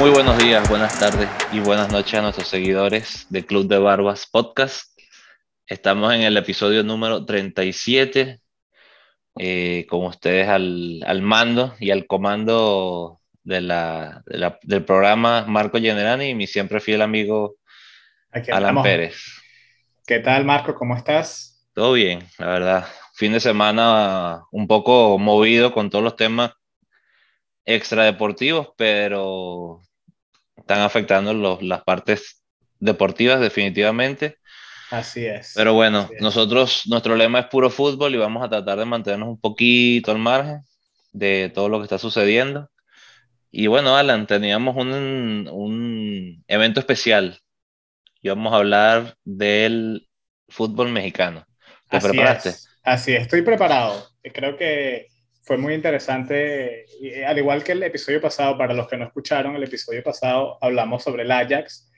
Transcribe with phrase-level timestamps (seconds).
[0.00, 4.26] Muy buenos días, buenas tardes y buenas noches a nuestros seguidores de Club de Barbas
[4.26, 4.98] Podcast.
[5.66, 8.40] Estamos en el episodio número 37,
[9.36, 15.44] eh, con ustedes al, al, mando y al comando de la, de la, del programa
[15.46, 17.56] Marco Generani y mi siempre fiel amigo
[18.30, 18.82] Aquí Alan.
[18.82, 19.18] Pérez.
[20.06, 20.74] ¿Qué tal, Marco?
[20.74, 21.68] ¿Cómo estás?
[21.74, 22.86] Todo bien, la verdad.
[23.12, 26.52] Fin de semana un poco movido con todos los temas
[27.66, 29.82] extradeportivos, pero
[30.60, 32.42] están afectando los, las partes
[32.80, 34.36] deportivas definitivamente.
[34.90, 35.50] Así es.
[35.52, 36.18] Pero bueno, es.
[36.18, 40.18] nosotros, nuestro lema es puro fútbol y vamos a tratar de mantenernos un poquito al
[40.18, 40.62] margen
[41.12, 42.70] de todo lo que está sucediendo.
[43.50, 47.40] Y bueno, Alan, teníamos un, un evento especial
[48.22, 50.08] y vamos a hablar del
[50.48, 51.46] fútbol mexicano.
[51.90, 52.58] ¿Te Así preparaste?
[52.58, 52.68] es.
[52.82, 54.08] Así es, estoy preparado.
[54.22, 55.06] Creo que
[55.50, 59.04] fue muy interesante, y, eh, al igual que el episodio pasado, para los que no
[59.04, 61.90] escucharon, el episodio pasado hablamos sobre el Ajax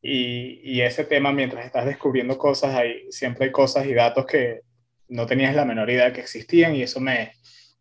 [0.00, 4.60] y, y ese tema, mientras estás descubriendo cosas, hay, siempre hay cosas y datos que
[5.08, 7.32] no tenías la menor idea que existían y eso me,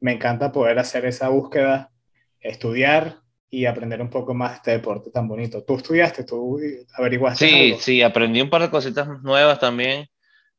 [0.01, 1.91] me encanta poder hacer esa búsqueda,
[2.41, 5.63] estudiar y aprender un poco más de este deporte tan bonito.
[5.63, 6.25] ¿Tú estudiaste?
[6.25, 6.59] ¿Tú
[6.97, 7.79] averiguaste Sí, algo?
[7.79, 10.07] sí, aprendí un par de cositas nuevas también.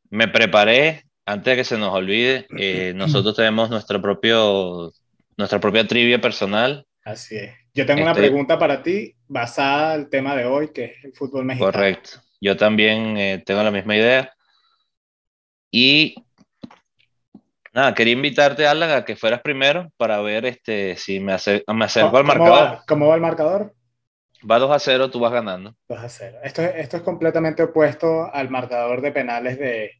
[0.08, 2.46] Me preparé antes de que se nos olvide.
[2.58, 4.92] eh, nosotros tenemos nuestro propio,
[5.36, 6.86] nuestra propia trivia personal.
[7.04, 7.54] Así es.
[7.74, 11.12] Yo tengo una Este- pregunta para ti basada al tema de hoy, que es el
[11.12, 11.72] fútbol mexicano.
[11.72, 12.10] Correcto.
[12.40, 14.32] Yo también eh, tengo la misma idea.
[15.70, 16.14] Y
[17.72, 21.84] nada, quería invitarte, Alan, a que fueras primero para ver este, si me, acer- me
[21.84, 22.64] acerco al ¿Cómo marcador.
[22.78, 23.74] va, ¿Cómo va el marcador?
[24.48, 25.74] Va 2 a 0, tú vas ganando.
[25.88, 26.38] 2 a 0.
[26.44, 29.90] Esto, es- esto es completamente opuesto al marcador de penales de,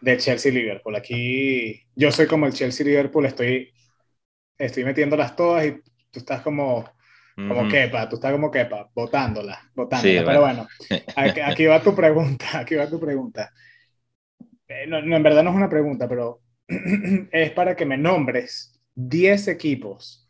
[0.00, 0.96] de Chelsea-Liverpool.
[0.96, 3.72] Aquí yo soy como el Chelsea-Liverpool, estoy,
[4.58, 5.72] estoy metiéndolas todas y
[6.10, 6.90] tú estás como,
[7.34, 7.70] como Ujú.
[7.70, 10.20] Kepa, tú estás como Kepa, botándolas, botándolas.
[10.20, 10.68] Sí, Pero bueno.
[10.88, 13.50] bueno, aquí, aquí va tu pregunta, aquí va tu pregunta.
[14.68, 16.40] Eh, no, no, en verdad no es una pregunta, pero
[17.32, 20.28] es para que me nombres 10 equipos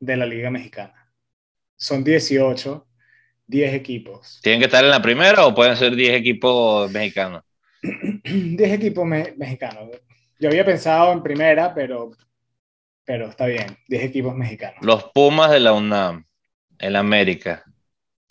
[0.00, 1.12] de la Liga Mexicana.
[1.76, 2.86] Son 18,
[3.46, 4.40] 10 equipos.
[4.42, 7.43] ¿Tienen que estar en la primera o pueden ser 10 equipos mexicanos?
[8.24, 9.90] 10 equipos me- mexicanos.
[10.38, 12.10] Yo había pensado en primera, pero,
[13.04, 14.78] pero está bien, 10 equipos mexicanos.
[14.82, 16.24] Los Pumas de la UNAM,
[16.78, 17.64] el América,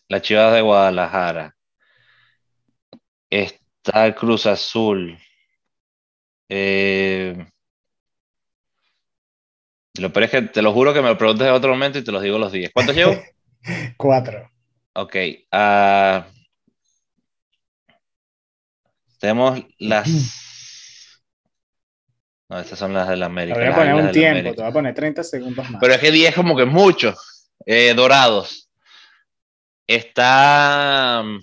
[0.07, 1.55] las Chivas de Guadalajara,
[3.29, 5.17] está el Cruz Azul.
[6.49, 7.45] Eh,
[9.99, 12.03] lo peor es que te lo juro que me lo preguntes en otro momento y
[12.03, 12.71] te los digo los 10.
[12.73, 13.15] ¿Cuántos llevo?
[13.97, 14.49] 4.
[14.95, 15.15] Ok.
[15.51, 16.27] ah,
[19.23, 21.21] tenemos las.
[22.49, 23.55] No, estas son las del Te América.
[23.57, 25.79] voy a las poner un tiempo, te voy a poner 30 segundos más.
[25.79, 27.15] Pero es que 10 como que mucho.
[27.65, 28.69] Eh, dorados.
[29.87, 31.39] Está mm,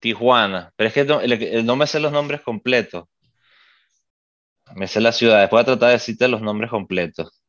[0.00, 0.70] Tijuana.
[0.76, 3.06] Pero es que no, el- no me sé los nombres completos.
[4.74, 5.40] Me sé la ciudad.
[5.40, 7.42] Después voy a tratar de decirte los nombres completos.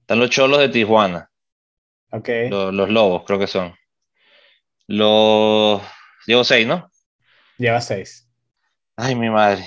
[0.00, 1.30] Están los cholos de Tijuana.
[2.10, 3.72] Ok, Los, los lobos, creo que son.
[4.88, 5.80] Los.
[6.26, 6.90] Llevo seis, ¿no?
[7.58, 8.28] Lleva 6.
[8.96, 9.64] Ay, mi madre.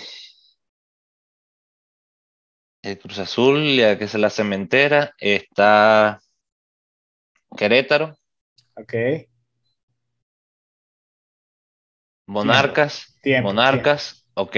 [2.81, 5.13] El Cruz Azul, ya que es la cementera.
[5.19, 6.19] Está
[7.57, 8.17] Querétaro,
[8.75, 8.93] Ok,
[12.27, 13.17] Monarcas.
[13.21, 13.49] tiempo.
[13.49, 14.25] Monarcas.
[14.35, 14.55] Ok.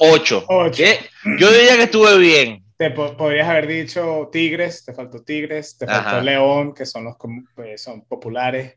[0.00, 0.44] Ocho.
[0.48, 0.76] 8.
[0.76, 0.98] ¿Qué?
[1.38, 2.64] Yo diría que estuve bien.
[2.76, 6.20] Te po- podrías haber dicho Tigres, te faltó Tigres, te faltó Ajá.
[6.20, 8.76] León, que son los com- pues, son populares.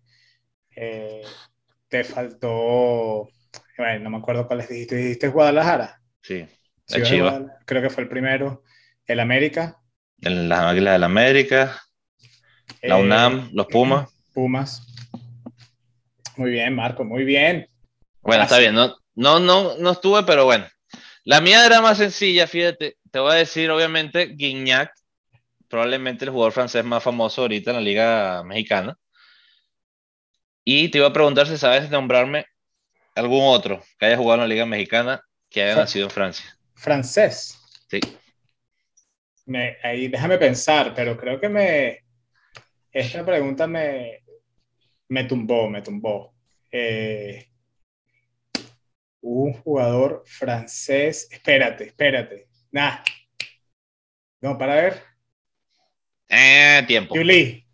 [0.76, 1.24] Eh,
[1.88, 3.28] te faltó,
[3.78, 4.96] bueno, no me acuerdo cuáles dijiste.
[4.96, 6.02] Dijiste Guadalajara.
[6.22, 6.40] Sí.
[6.40, 6.47] La
[6.86, 7.30] Ciudad de Chiva.
[7.30, 8.63] Guadalajara, Creo que fue el primero.
[9.06, 9.81] El América.
[10.22, 11.81] En las Águilas del América.
[12.81, 13.50] La eh, UNAM.
[13.53, 14.09] Los Pumas.
[14.34, 14.88] Pumas.
[16.38, 17.70] Muy bien, Marco, muy bien.
[18.22, 18.76] Bueno, está bien.
[18.76, 20.66] No, no, no, no estuve, pero bueno.
[21.23, 22.97] La mía era más sencilla, fíjate.
[23.11, 24.91] Te voy a decir, obviamente, Guignac,
[25.70, 28.97] probablemente el jugador francés más famoso ahorita en la Liga Mexicana.
[30.64, 32.46] Y te iba a preguntar si sabes nombrarme
[33.16, 36.58] algún otro que haya jugado en la Liga Mexicana que haya nacido en Francia.
[36.76, 37.59] Francés.
[37.90, 38.00] Sí.
[39.46, 42.03] Me, ahí déjame pensar, pero creo que me.
[42.91, 44.23] Esta pregunta me,
[45.09, 46.34] me tumbó, me tumbó.
[46.72, 47.47] Eh,
[49.22, 51.28] un jugador francés.
[51.32, 52.47] Espérate, espérate.
[52.72, 52.97] Nah.
[54.41, 55.03] No, para ver.
[56.28, 57.16] Eh, tiempo.
[57.16, 57.66] Juli.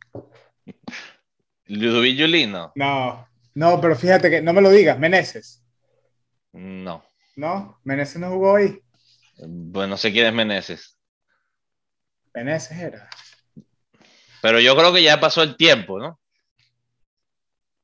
[1.65, 2.71] Ludovic Juli, no.
[2.75, 4.98] No, no, pero fíjate que no me lo digas.
[5.00, 5.63] Meneses.
[6.53, 7.03] No.
[7.36, 7.80] ¿No?
[7.83, 8.80] Meneses no jugó ahí.
[9.38, 10.98] Bueno, no sé quién es Meneses.
[12.33, 13.09] Meneses era.
[14.42, 16.19] Pero yo creo que ya pasó el tiempo, ¿no?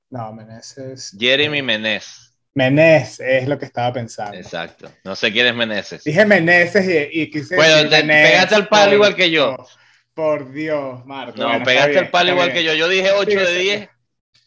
[0.09, 1.15] No, Meneses.
[1.19, 2.33] Jeremy Menez.
[2.53, 4.35] Menez es lo que estaba pensando.
[4.37, 4.91] Exacto.
[5.03, 6.03] No sé quién es Meneses.
[6.03, 9.55] Dije Meneses y, y quise Bueno, decir te- pegaste al palo igual que yo.
[10.13, 11.37] Por, Dios, Marco.
[11.37, 12.57] No, Bueno, pegaste el palo igual bien.
[12.57, 12.73] que yo.
[12.73, 13.59] Yo dije 8 de Fíjese.
[13.59, 13.89] 10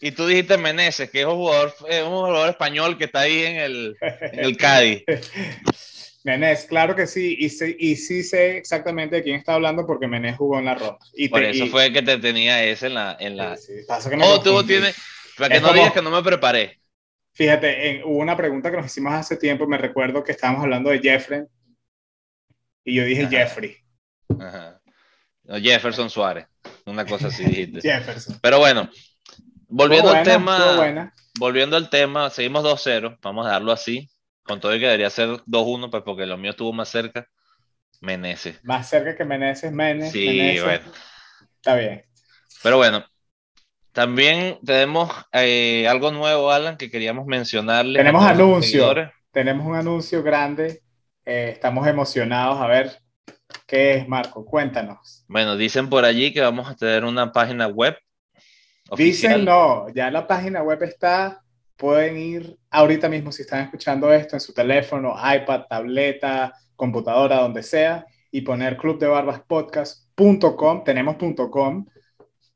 [0.01, 3.43] y tú dijiste Meneses, que es un jugador, es un jugador español que está ahí
[3.45, 5.03] en el, en el Cádiz.
[6.25, 10.07] Menez, claro que sí, y, sí, y sí sé exactamente de quién está hablando porque
[10.07, 10.99] Menez jugó en la Roma.
[11.15, 13.17] Y Por te- eso y- fue que te tenía ese en la...
[13.19, 13.57] En la...
[13.57, 14.95] sí, sí, pasa que me Oh, tú tienes...
[15.39, 16.79] Para que Es no como- digas que no me preparé.
[17.33, 20.91] Fíjate, en- hubo una pregunta que nos hicimos hace tiempo, me recuerdo que estábamos hablando
[20.91, 21.43] de Jeffrey
[22.85, 23.31] y yo dije Ajá.
[23.31, 23.77] Jeffrey,
[24.39, 24.81] Ajá.
[25.45, 26.47] No, Jefferson Suárez.
[26.85, 27.81] Una cosa así dijiste.
[27.83, 28.39] Jefferson.
[28.43, 28.91] Pero bueno,
[29.71, 30.77] volviendo Estuvo al buena, tema...
[30.77, 31.15] buena.
[31.39, 34.11] volviendo al tema, seguimos 2-0, vamos a darlo así,
[34.43, 37.27] con todo y que debería ser 2-1, pues porque lo mío estuvo más cerca.
[38.01, 38.59] Meneses.
[38.65, 40.13] Más cerca que Meneses, Menes.
[40.13, 40.65] Sí, Meneses.
[40.65, 40.85] bueno.
[41.57, 42.03] Está bien.
[42.63, 43.05] Pero bueno,
[43.93, 47.99] también tenemos eh, algo nuevo, Alan, que queríamos mencionarle.
[47.99, 48.95] Tenemos anuncio.
[49.33, 50.83] Tenemos un anuncio grande,
[51.25, 52.61] eh, estamos emocionados.
[52.61, 52.99] A ver,
[53.67, 54.45] ¿qué es, Marco?
[54.45, 55.25] Cuéntanos.
[55.29, 57.97] Bueno, dicen por allí que vamos a tener una página web.
[58.97, 61.43] Dicen no, ya la página web está,
[61.77, 67.63] pueden ir ahorita mismo si están escuchando esto en su teléfono, iPad, tableta, computadora, donde
[67.63, 71.17] sea, y poner clubdebarbaspodcast.com, tenemos
[71.51, 71.87] .com,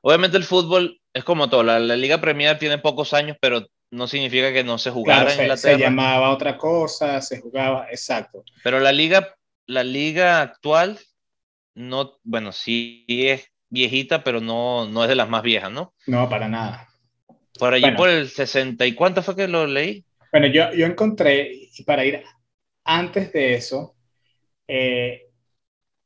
[0.02, 4.06] obviamente el fútbol es como todo, la, la Liga Premier tiene pocos años, pero no
[4.06, 5.76] significa que no se jugara Claro, en se, Inglaterra.
[5.76, 8.44] se llamaba otra cosa, se jugaba, exacto.
[8.62, 9.34] Pero la liga,
[9.66, 10.98] la liga actual,
[11.74, 15.94] no, bueno, sí es viejita, pero no, no es de las más viejas, ¿no?
[16.06, 16.88] No, para nada.
[17.58, 17.96] Por allí Bueno.
[17.96, 20.04] por el 60 y cuánto fue que lo leí?
[20.32, 22.22] Bueno, yo, yo encontré, y para ir
[22.84, 23.96] antes de eso,
[24.68, 25.28] eh,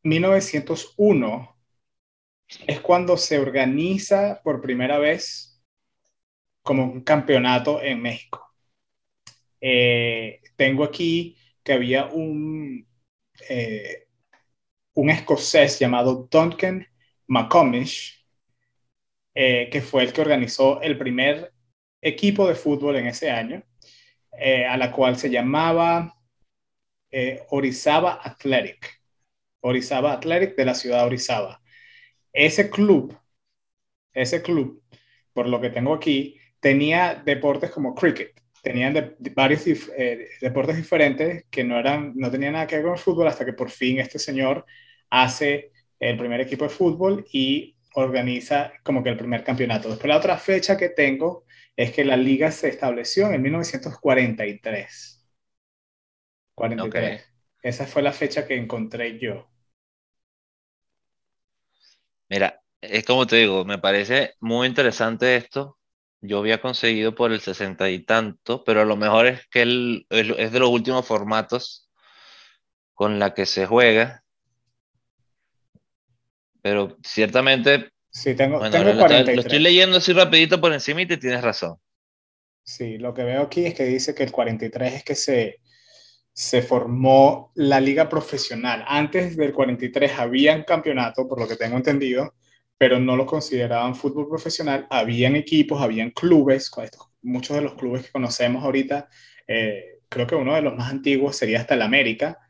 [0.04, 1.56] 1901
[2.66, 5.51] es cuando se organiza por primera vez
[6.62, 8.52] como un campeonato en México.
[9.60, 12.86] Eh, tengo aquí que había un,
[13.48, 14.08] eh,
[14.94, 16.86] un escocés llamado Duncan
[17.28, 18.26] McComish,
[19.34, 21.52] eh, que fue el que organizó el primer
[22.00, 23.62] equipo de fútbol en ese año,
[24.68, 26.16] a la cual se llamaba
[27.50, 29.00] Orizaba Athletic.
[29.60, 31.62] Orizaba Athletic de la ciudad de Orizaba.
[32.32, 33.16] Ese club,
[34.12, 34.82] ese club,
[35.32, 38.32] por lo que tengo aquí, tenía deportes como cricket.
[38.62, 42.76] Tenían de- de varios dif- eh, deportes diferentes que no, eran, no tenían nada que
[42.78, 44.66] ver con el fútbol hasta que por fin este señor
[45.10, 49.90] hace el primer equipo de fútbol y organiza como que el primer campeonato.
[49.90, 55.24] Después la otra fecha que tengo es que la liga se estableció en 1943.
[56.54, 57.16] 43.
[57.16, 57.24] Ok.
[57.62, 59.48] Esa fue la fecha que encontré yo.
[62.28, 65.78] Mira, es como te digo, me parece muy interesante esto.
[66.24, 70.06] Yo había conseguido por el 60 y tanto, pero a lo mejor es que el-
[70.08, 71.90] es de los últimos formatos
[72.94, 74.22] con la que se juega.
[76.62, 79.60] Pero ciertamente, Sí, tengo, bueno, tengo ahora lo, estoy- 43.
[79.62, 81.76] leyendo así rapidito por encima y te tienes razón.
[82.62, 85.60] Sí, lo que veo aquí es que dice que el 43 es que se,
[86.32, 88.84] se formó la liga profesional.
[88.86, 92.34] Antes del 43 habían campeonato, por lo que tengo entendido,
[92.82, 94.88] pero no lo consideraban fútbol profesional.
[94.90, 96.68] Habían equipos, habían clubes,
[97.22, 99.08] muchos de los clubes que conocemos ahorita,
[99.46, 102.40] eh, creo que uno de los más antiguos sería hasta el América,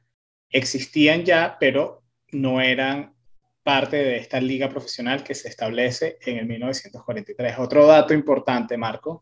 [0.49, 3.15] existían ya, pero no eran
[3.63, 7.59] parte de esta liga profesional que se establece en el 1943.
[7.59, 9.21] Otro dato importante, Marco,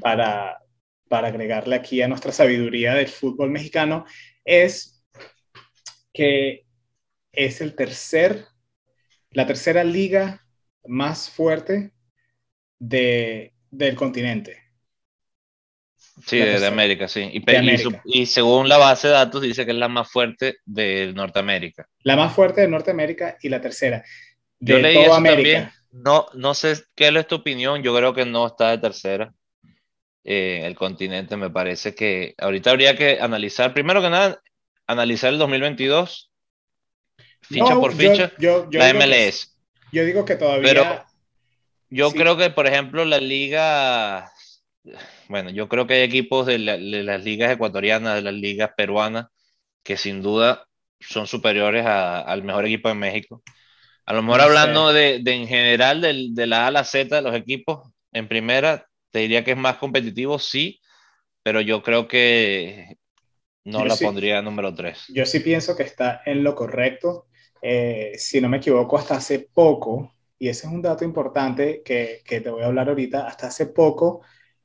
[0.00, 0.58] para,
[1.08, 4.04] para agregarle aquí a nuestra sabiduría del fútbol mexicano,
[4.44, 5.00] es
[6.12, 6.66] que
[7.30, 8.46] es el tercer,
[9.34, 10.46] la tercera liga
[10.86, 11.92] más fuerte
[12.78, 14.62] de, del continente.
[16.24, 17.28] Sí, de, América, sí.
[17.32, 17.42] Y,
[18.04, 21.88] y, según la base de datos dice que es la más fuerte de Norteamérica.
[22.04, 24.04] La más fuerte de Norteamérica y la tercera.
[24.60, 25.58] De yo leí toda América.
[25.58, 25.70] También.
[25.90, 29.34] No, no sé qué es tu opinión, yo creo que no está de tercera.
[30.22, 34.40] Eh, el continente me parece que ahorita habría que analizar, primero que nada,
[34.86, 36.32] analizar el 2022,
[37.46, 39.56] ficha por ficha, la MLS.
[39.92, 40.68] yo digo que todavía...
[40.68, 41.04] Pero
[41.90, 44.30] yo creo que, por ejemplo, la liga
[45.28, 49.26] bueno, yo creo que hay equipos de, las ligas ecuatorianas, de las ligas peruanas,
[49.82, 50.66] que sin duda
[51.00, 53.42] son superiores al mejor equipo de México.
[54.06, 57.34] A lo mejor hablando de, en general de la A a la Z de los
[57.34, 60.80] equipos, en primera, te diría que es más competitivo, sí,
[61.42, 62.98] pero yo creo que
[63.64, 65.06] no la pondría número 3.
[65.08, 67.26] Yo sí pienso que está en lo correcto.
[67.66, 72.20] Eh, si no me equivoco, hasta hace poco, y ese es un dato importante que,
[72.22, 74.20] que te voy a hablar ahorita, hasta hace poco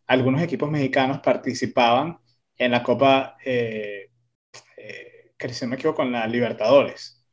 [0.05, 2.19] algunos equipos mexicanos participaban
[2.57, 4.09] en la Copa, eh,
[4.75, 7.25] eh, que si no me equivoco, con la Libertadores.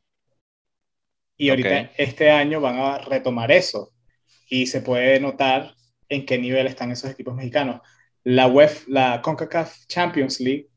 [1.35, 3.91] Y ahorita este año van a retomar eso
[4.49, 5.75] y se puede notar
[6.07, 7.81] en qué nivel están esos equipos mexicanos.
[8.23, 10.69] La UEF, la CONCACAF Champions League,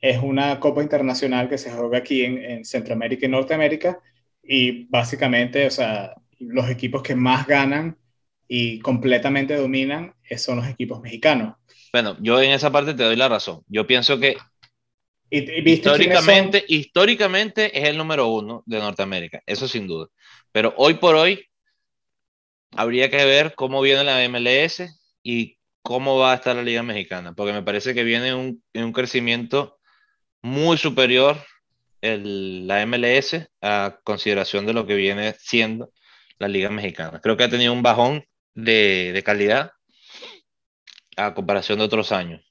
[0.00, 4.00] es una copa internacional que se juega aquí en, en, Centroamérica y Norteamérica
[4.42, 7.96] y básicamente, o sea, los equipos que más ganan
[8.48, 11.56] y completamente dominan son los equipos mexicanos.
[11.92, 13.62] Bueno, yo en esa parte te doy la razón.
[13.68, 14.36] Yo pienso que
[15.30, 20.08] históricamente, históricamente es el número uno de Norteamérica, eso sin duda.
[20.52, 21.46] Pero hoy por hoy
[22.72, 24.82] habría que ver cómo viene la MLS
[25.22, 28.84] y cómo va a estar la Liga Mexicana, porque me parece que viene un, en
[28.84, 29.78] un crecimiento
[30.42, 31.38] muy superior
[32.02, 35.92] el, la MLS a consideración de lo que viene siendo
[36.38, 37.20] la Liga Mexicana.
[37.22, 39.70] Creo que ha tenido un bajón de, de calidad
[41.16, 42.42] a comparación de otros años.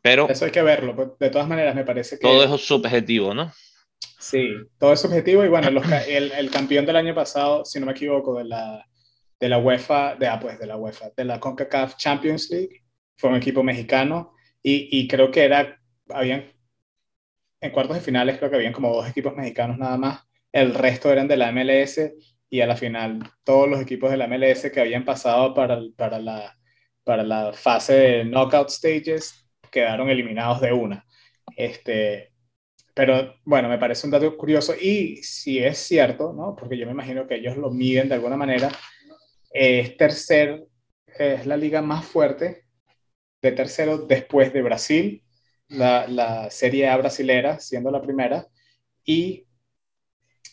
[0.00, 2.22] Pero eso hay que verlo, pues, de todas maneras me parece que...
[2.22, 3.52] Todo es subjetivo, ¿no?
[4.18, 7.92] Sí, todo es subjetivo y bueno, el, el, campeón del año pasado, si no me
[7.92, 8.86] equivoco, de la,
[9.40, 12.84] de la UEFA, de, ah, pues de la UEFA, de la CONCACAF Champions League,
[13.16, 16.52] fue un equipo mexicano y, y creo que era, habían,
[17.66, 20.20] en cuartos de finales creo que habían como dos equipos mexicanos nada más,
[20.52, 22.00] el resto eran de la MLS
[22.48, 26.18] y a la final todos los equipos de la MLS que habían pasado para, para,
[26.18, 26.56] la,
[27.04, 31.04] para la fase de knockout stages quedaron eliminados de una.
[31.56, 32.32] Este,
[32.94, 36.56] pero bueno, me parece un dato curioso y si es cierto, ¿no?
[36.56, 38.70] porque yo me imagino que ellos lo miden de alguna manera,
[39.50, 40.64] es tercer,
[41.06, 42.64] es la liga más fuerte
[43.42, 45.25] de tercero después de Brasil,
[45.68, 48.46] la, la Serie A brasilera siendo la primera,
[49.04, 49.44] y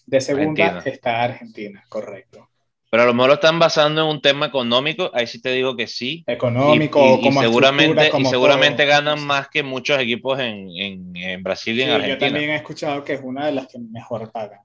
[0.05, 2.49] de segunda está Argentina, correcto.
[2.89, 5.75] Pero a lo mejor lo están basando en un tema económico, ahí sí te digo
[5.75, 6.23] que sí.
[6.27, 11.81] Económico, y, seguramente, y seguramente ganan más que muchos equipos en, en, en Brasil y
[11.81, 12.27] en Argentina.
[12.27, 14.59] Yo también he escuchado que es una de las que mejor pagan.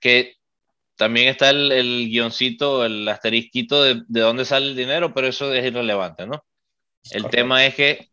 [0.00, 0.34] Que
[0.96, 5.52] también está el, el guioncito, el asterisquito de, de, dónde sale el dinero, pero eso
[5.54, 6.44] es irrelevante, ¿no?
[7.12, 8.08] El tema es que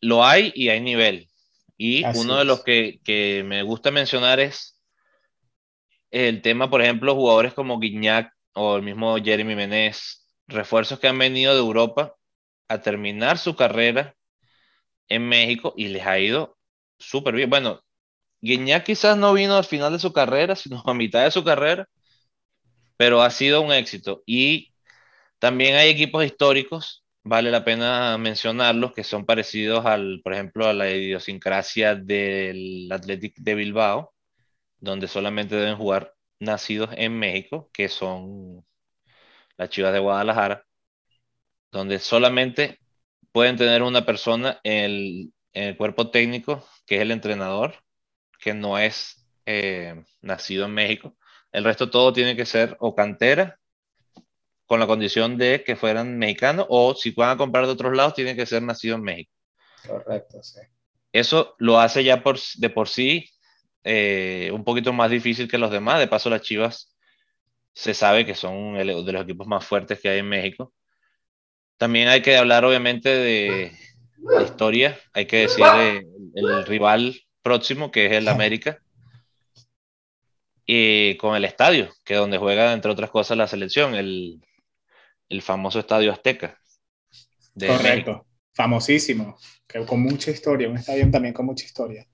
[0.00, 1.28] lo hay y hay nivel.
[1.76, 4.80] Y uno de los que, que me gusta mencionar es
[6.10, 11.18] el tema, por ejemplo, jugadores como Guiñac o el mismo Jeremy Menez, refuerzos que han
[11.18, 12.14] venido de Europa
[12.68, 14.14] a terminar su carrera
[15.08, 16.58] en México y les ha ido
[16.98, 17.50] súper bien.
[17.50, 17.82] Bueno,
[18.40, 21.88] Guiñac quizás no vino al final de su carrera, sino a mitad de su carrera,
[22.96, 24.22] pero ha sido un éxito.
[24.26, 24.72] Y
[25.38, 30.72] también hay equipos históricos, vale la pena mencionarlos, que son parecidos al, por ejemplo, a
[30.72, 34.14] la idiosincrasia del Athletic de Bilbao,
[34.78, 38.64] donde solamente deben jugar nacidos en México, que son
[39.56, 40.64] las Chivas de Guadalajara,
[41.70, 42.78] donde solamente
[43.32, 47.74] pueden tener una persona en el, cuerpo técnico, que es el entrenador,
[48.40, 51.16] que no es eh, nacido en México.
[51.52, 53.59] El resto todo tiene que ser o cantera,
[54.70, 58.14] con la condición de que fueran mexicanos, o si van a comprar de otros lados,
[58.14, 59.32] tiene que ser nacido en México.
[59.84, 60.60] Correcto, sí.
[61.10, 63.28] Eso lo hace ya por, de por sí
[63.82, 65.98] eh, un poquito más difícil que los demás.
[65.98, 66.96] De paso, las Chivas
[67.72, 70.72] se sabe que son de los equipos más fuertes que hay en México.
[71.76, 73.72] También hay que hablar, obviamente, de,
[74.44, 75.00] historia.
[75.14, 75.64] Hay que decir
[76.32, 78.78] el rival próximo, que es el América.
[80.64, 84.40] Y con el estadio, que es donde juega, entre otras cosas, la selección, el,
[85.30, 86.60] el famoso Estadio Azteca.
[87.58, 92.06] Correcto, famosísimo, que con mucha historia, un estadio también con mucha historia.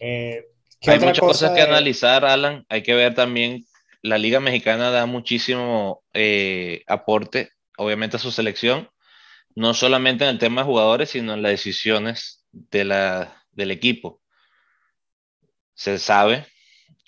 [0.00, 0.44] Eh,
[0.86, 2.64] hay muchas cosas que analizar, Alan.
[2.68, 3.64] Hay que ver también,
[4.02, 8.88] la Liga Mexicana da muchísimo eh, aporte, obviamente, a su selección,
[9.54, 14.22] no solamente en el tema de jugadores, sino en las decisiones de la, del equipo.
[15.74, 16.46] Se sabe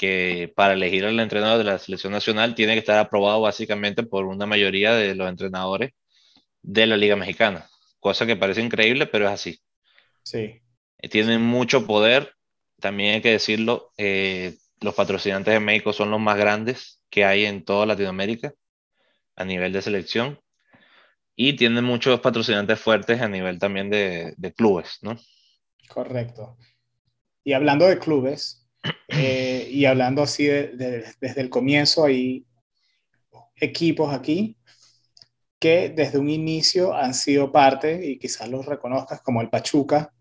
[0.00, 4.24] que para elegir al entrenador de la selección nacional tiene que estar aprobado básicamente por
[4.24, 5.90] una mayoría de los entrenadores
[6.62, 9.60] de la Liga Mexicana, cosa que parece increíble, pero es así.
[10.22, 10.62] Sí.
[11.00, 12.32] Eh, tienen mucho poder,
[12.80, 17.44] también hay que decirlo, eh, los patrocinantes de México son los más grandes que hay
[17.44, 18.54] en toda Latinoamérica
[19.36, 20.40] a nivel de selección
[21.36, 25.18] y tienen muchos patrocinantes fuertes a nivel también de, de clubes, ¿no?
[25.90, 26.56] Correcto.
[27.44, 28.59] Y hablando de clubes,
[29.08, 32.46] eh, y hablando así desde el comienzo, hay
[33.56, 34.56] equipos aquí
[35.58, 40.12] que desde un inicio han sido parte, y quizás los reconozcas como el Pachuca,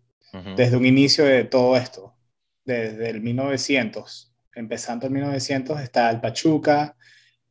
[0.54, 2.14] desde un inicio de todo esto,
[2.64, 6.94] desde el 1900, empezando el 1900, está el Pachuca,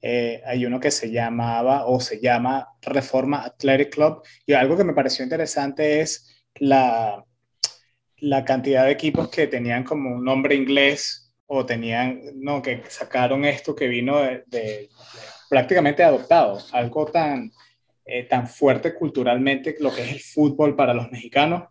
[0.01, 4.83] eh, hay uno que se llamaba o se llama Reforma Athletic Club, y algo que
[4.83, 7.25] me pareció interesante es la,
[8.21, 13.43] la cantidad de equipos que tenían como un nombre inglés o tenían, no, que sacaron
[13.45, 14.89] esto que vino de,
[15.49, 17.51] prácticamente adoptado, algo tan,
[18.05, 21.63] eh, tan fuerte culturalmente, lo que es el fútbol para los mexicanos,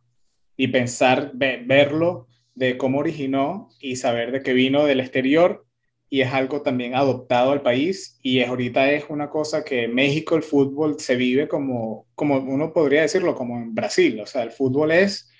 [0.56, 5.64] y pensar, verlo de cómo originó y saber de que vino del exterior
[6.10, 9.94] y es algo también adoptado al país y es, ahorita es una cosa que en
[9.94, 14.42] México el fútbol se vive como, como uno podría decirlo, como en Brasil, o sea,
[14.42, 15.30] el fútbol es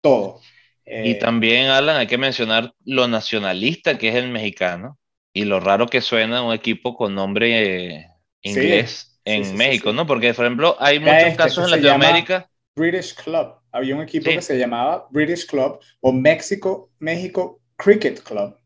[0.00, 0.40] todo.
[0.84, 4.98] y eh, también, Alan, hay que mencionar lo nacionalista que es el mexicano
[5.32, 8.06] y lo raro que suena un equipo con nombre eh,
[8.42, 10.06] inglés en México, ¿no?
[10.06, 12.48] Porque, por ejemplo, hay muchos este, casos en Latinoamérica.
[12.76, 13.54] British Club.
[13.72, 18.56] Había un equipo que se llamaba British Club o México, México Cricket Club.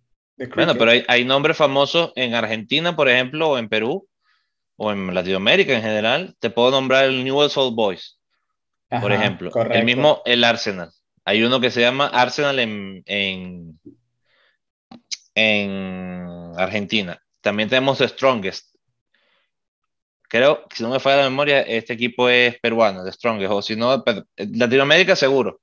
[0.54, 4.08] Bueno, pero hay, hay, nombres famosos en Argentina, por ejemplo, o en Perú,
[4.76, 6.36] o en Latinoamérica en general.
[6.38, 8.18] Te puedo nombrar el Newell's Old Boys,
[8.88, 9.50] por ejemplo.
[9.70, 10.90] El mismo, el Arsenal.
[11.30, 13.78] Hay uno que se llama Arsenal en, en,
[15.36, 17.22] en Argentina.
[17.40, 18.74] También tenemos The Strongest.
[20.28, 23.76] Creo, si no me falla la memoria, este equipo es peruano, The Strongest, o si
[23.76, 24.02] no,
[24.36, 25.60] Latinoamérica seguro.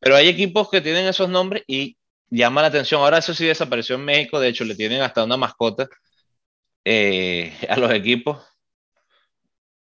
[0.00, 1.98] Pero hay equipos que tienen esos nombres y
[2.30, 3.02] llama la atención.
[3.02, 5.86] Ahora eso sí desapareció en México, de hecho le tienen hasta una mascota
[6.86, 8.38] eh, a los equipos,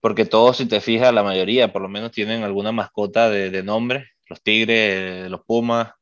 [0.00, 4.09] porque todos, si te fijas, la mayoría por lo menos tienen alguna mascota de, nombre,
[4.30, 5.92] los Tigres, los Pumas,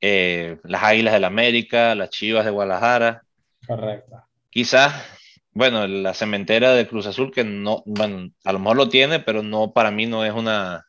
[0.00, 3.22] eh, las Águilas del América, las Chivas de Guadalajara.
[3.66, 4.22] Correcto.
[4.50, 4.92] Quizás,
[5.50, 9.42] bueno, la cementera de Cruz Azul, que no, bueno, a lo mejor lo tiene, pero
[9.42, 10.84] no, para mí no es una,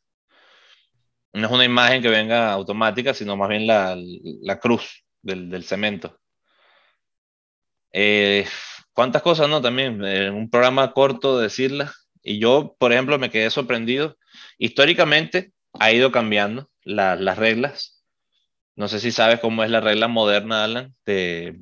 [1.32, 3.96] no es una imagen que venga automática, sino más bien la,
[4.42, 6.20] la cruz del, del cemento.
[7.94, 8.46] Eh,
[8.92, 9.62] ¿Cuántas cosas, no?
[9.62, 12.10] También en un programa corto decirlas.
[12.22, 14.18] Y yo, por ejemplo, me quedé sorprendido.
[14.58, 18.04] Históricamente ha ido cambiando las reglas.
[18.76, 21.58] No sé si sabes cómo es la regla moderna, Alan, de,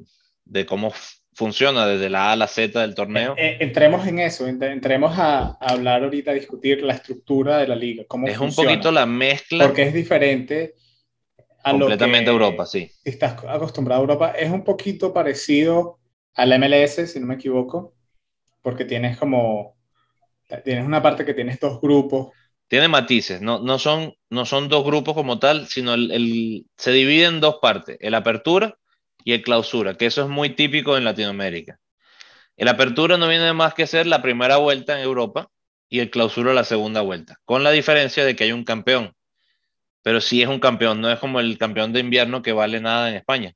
[0.46, 0.94] de cómo
[1.34, 3.34] funciona desde la A a la Z del torneo.
[3.38, 7.76] Eh, eh, entremos en eso, entremos a, hablar ahorita, a discutir la estructura de la
[7.76, 8.04] liga.
[8.08, 9.66] Cómo es un poquito la mezcla.
[9.66, 10.76] Porque es diferente
[11.64, 12.92] a completamente lo que Europa, sí.
[13.04, 14.32] Estás acostumbrado a Europa.
[14.32, 16.00] Es un poquito parecido
[16.36, 17.94] al MLS, si no me equivoco,
[18.62, 19.78] porque tienes como,
[20.64, 22.30] tienes una parte que tienes dos grupos.
[22.72, 27.26] Tiene matices, no, no, son, no son dos grupos como tal, sino el, se divide
[27.26, 28.78] en dos partes, el apertura
[29.26, 31.82] y el clausura, que eso es muy típico en Latinoamérica.
[32.56, 35.50] El apertura no viene más que ser la primera vuelta en Europa
[35.90, 39.12] y el clausura la segunda vuelta, con la diferencia de que hay un campeón.
[40.02, 43.10] Pero sí es un campeón, no es como el campeón de invierno que vale nada
[43.10, 43.52] en España.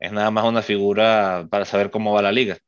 [0.00, 2.58] Es nada más una figura para saber cómo va la liga.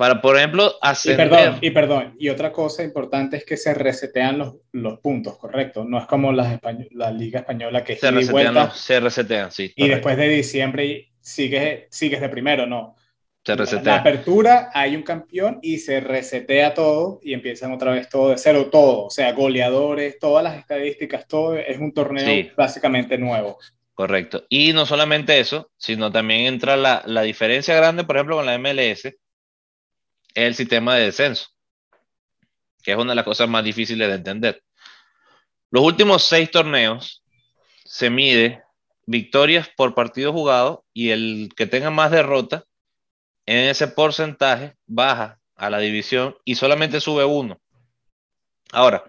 [0.00, 1.12] Para, por ejemplo, hacer.
[1.12, 5.36] Y perdón, y perdón, y otra cosa importante es que se resetean los, los puntos,
[5.36, 5.84] ¿correcto?
[5.84, 6.58] No es como la,
[6.92, 9.70] la Liga Española que se resetean, vuelta, se resetean, sí.
[9.76, 12.96] Y después de diciembre sigues, sigues de primero, no.
[13.44, 13.96] Se La resetea.
[13.96, 18.70] apertura hay un campeón y se resetea todo y empiezan otra vez todo de cero,
[18.72, 19.04] todo.
[19.04, 22.50] O sea, goleadores, todas las estadísticas, todo es un torneo Sí.
[22.56, 23.58] básicamente nuevo.
[23.92, 24.44] Correcto.
[24.48, 28.58] Y no solamente eso, sino también entra la, la diferencia grande, por ejemplo, con la
[28.58, 29.14] MLS,
[30.34, 31.48] es el sistema de descenso,
[32.82, 34.62] que es una de las cosas más difíciles de entender.
[35.70, 37.22] Los últimos seis torneos
[37.84, 38.62] se mide
[39.06, 42.64] victorias por partido jugado y el que tenga más derrotas
[43.46, 47.60] en ese porcentaje baja a la división y solamente sube uno.
[48.72, 49.04] Ahora,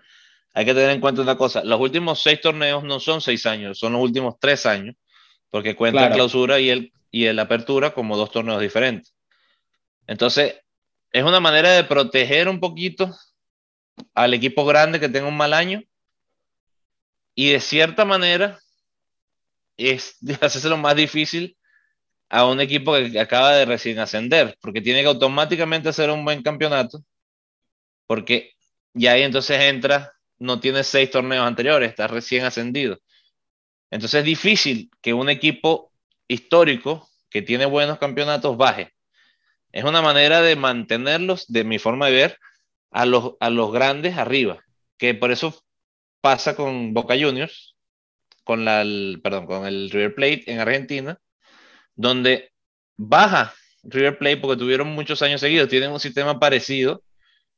[0.54, 3.78] hay que tener en cuenta una cosa, los últimos seis torneos no son seis años,
[3.78, 4.96] son los últimos tres años,
[5.50, 6.16] porque cuenta Claro.
[6.16, 9.14] clausura y el, y el apertura como dos torneos diferentes.
[10.08, 10.56] Entonces,
[11.12, 13.14] es una manera de proteger un poquito
[14.14, 15.84] al equipo grande que tenga un mal año
[17.36, 18.60] y de cierta manera
[19.78, 21.58] es hacerse lo más difícil
[22.30, 26.42] a un equipo que acaba de recién ascender, porque tiene que automáticamente hacer un buen
[26.42, 27.04] campeonato,
[28.08, 28.54] porque
[28.94, 32.98] ya ahí entonces entra, no tiene seis torneos anteriores, está recién ascendido.
[33.90, 35.92] Entonces es difícil que un equipo
[36.30, 38.94] histórico que tiene buenos campeonatos baje.
[39.72, 42.38] Es una manera de mantenerlos, de mi forma de ver,
[42.92, 44.64] a los, a los grandes arriba,
[44.98, 45.64] que por eso
[46.20, 47.76] pasa con Boca Juniors,
[48.44, 51.18] con, la, el, perdón, con el River Plate en Argentina,
[51.96, 52.52] donde
[52.98, 53.54] baja
[53.84, 57.04] River Plate porque tuvieron muchos años seguidos, tienen un sistema parecido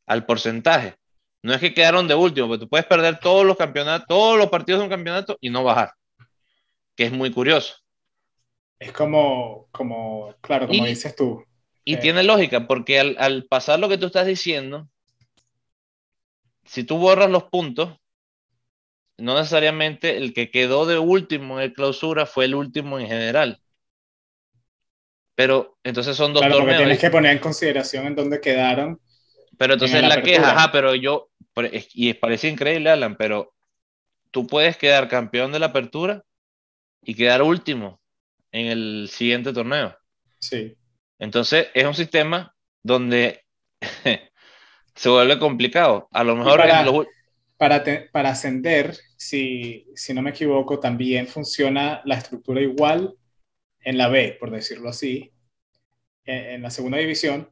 [0.05, 0.95] al porcentaje.
[1.41, 4.49] No es que quedaron de último, pero tú puedes perder todos los campeonatos, todos los
[4.49, 5.93] partidos de un campeonato y no bajar,
[6.95, 7.75] que es muy curioso.
[8.79, 11.43] Es como, como claro, como Y- dices tú.
[11.85, 12.01] Y Sí.
[12.01, 14.89] tiene lógica, porque al, al pasar lo que tú estás diciendo,
[16.65, 17.97] si tú borras los puntos,
[19.17, 23.59] no necesariamente el que quedó de último en el clausura fue el último en general.
[25.35, 26.83] Pero entonces son dos Claro, porque torneos.
[26.83, 28.99] tienes que poner en consideración en dónde quedaron.
[29.57, 31.29] Pero entonces en la la queja, ajá, pero yo,
[31.93, 33.53] y parece increíble, Alan, pero
[34.31, 36.23] tú puedes quedar campeón de la apertura
[37.03, 38.01] y quedar último
[38.51, 39.95] en el siguiente torneo.
[40.39, 40.75] Sí.
[41.19, 43.45] Entonces es un sistema donde
[44.95, 46.09] se vuelve complicado.
[46.11, 47.07] A lo mejor para- los
[47.57, 53.15] Para, te- para ascender, si, si no me equivoco, también funciona la estructura igual
[53.81, 55.31] en la B, por decirlo así,
[56.25, 57.49] en, en la segunda división.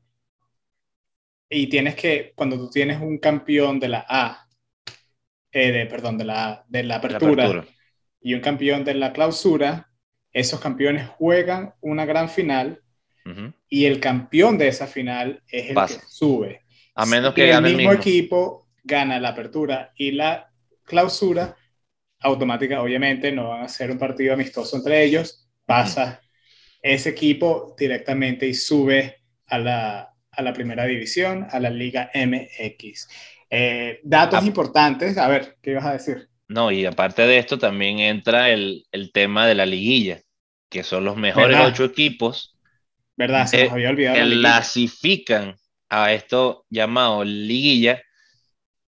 [1.52, 4.48] Y tienes que, cuando tú tienes un campeón de la A,
[5.52, 7.68] eh, de, perdón, de la, de la la apertura, apertura.
[8.22, 9.92] y un campeón de la clausura,
[10.32, 12.84] esos campeones juegan una gran final
[13.70, 16.00] Y el campeón de esa final es el Pasa.
[16.00, 16.62] que sube.
[16.96, 17.94] A menos que gane el mismo mismo.
[17.94, 20.52] equipo gana la apertura y la
[20.84, 21.56] clausura,
[22.22, 26.22] automática, obviamente, no van a ser un partido amistoso entre ellos, pasa
[26.82, 33.08] ese equipo directamente y sube a la, a la primera división, a la Liga MX.
[33.50, 34.46] Eh, datos Ah.
[34.46, 36.30] importantes, a ver, ¿qué ibas a decir?
[36.48, 40.22] No, y aparte de esto también entra el, el tema de la liguilla,
[40.70, 41.68] que son los mejores ¿Verdad?
[41.68, 42.58] ocho equipos
[43.22, 43.46] ¿Verdad?
[43.46, 45.56] Se nos Eh, había olvidado la clasifican
[45.90, 48.02] a esto llamado liguilla,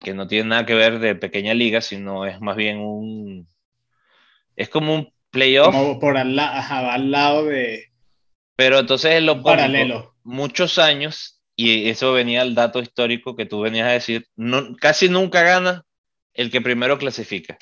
[0.01, 3.49] que no tiene nada que ver de pequeña liga, sino es más bien un...
[4.57, 7.85] Es como un playoff, Como por al, la- ajá, al lado de
[8.57, 10.15] pero entonces es lo paralelo.
[10.25, 15.09] muchos años, y eso venía al dato histórico que tú venías a decir, no, casi
[15.09, 15.85] nunca gana
[16.35, 17.59] el que primero clasifica.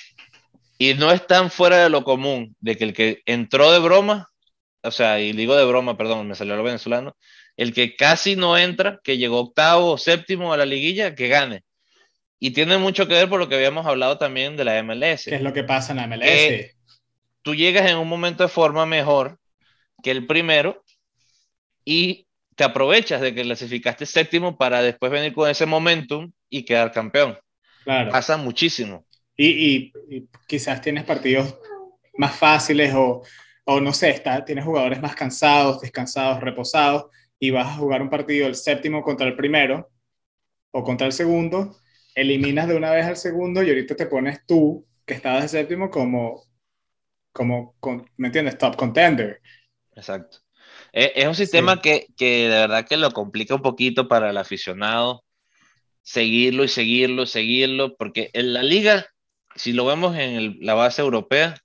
[0.79, 4.31] Y no es tan fuera de lo común de que el que entró de broma,
[4.85, 7.17] o sea, y digo de broma, perdón, me salió lo venezolano,
[7.57, 11.63] el que casi no entra, que llegó octavo o séptimo a la liguilla, que gane.
[12.41, 15.31] Y tiene mucho que ver por lo que habíamos hablado también de la MLS.
[15.31, 16.31] ¿Qué es lo que pasa en la MLS?
[16.31, 16.73] Eh,
[17.43, 19.39] Tú llegas en un momento de forma mejor
[20.03, 20.83] que el primero
[21.85, 26.93] y te aprovechas de que clasificaste séptimo para después venir con ese momentum y quedar
[26.93, 27.37] campeón.
[27.85, 28.11] claro.
[28.13, 29.05] Pasa muchísimo.
[29.37, 31.57] Y, y- y quizás tienes partidos
[32.17, 33.23] más fáciles o,
[33.65, 37.07] o no sé, está, tienes jugadores más cansados, descansados, reposados
[37.39, 39.91] y vas a jugar un partido el séptimo contra el primero
[40.73, 41.77] o contra el segundo,
[42.15, 45.91] eliminas de una vez al segundo y ahorita te pones tú, que estabas de séptimo,
[45.91, 46.45] como,
[47.33, 48.59] como con- ¿me entiendes?
[48.59, 49.41] Top contender.
[49.95, 50.39] Exacto.
[50.93, 54.37] Eh, Es un sistema que, que de verdad que lo complica un poquito para el
[54.37, 55.25] aficionado
[56.03, 59.07] seguirlo y seguirlo, seguirlo, porque en la liga,
[59.57, 61.57] si lo vemos en el- la base europea,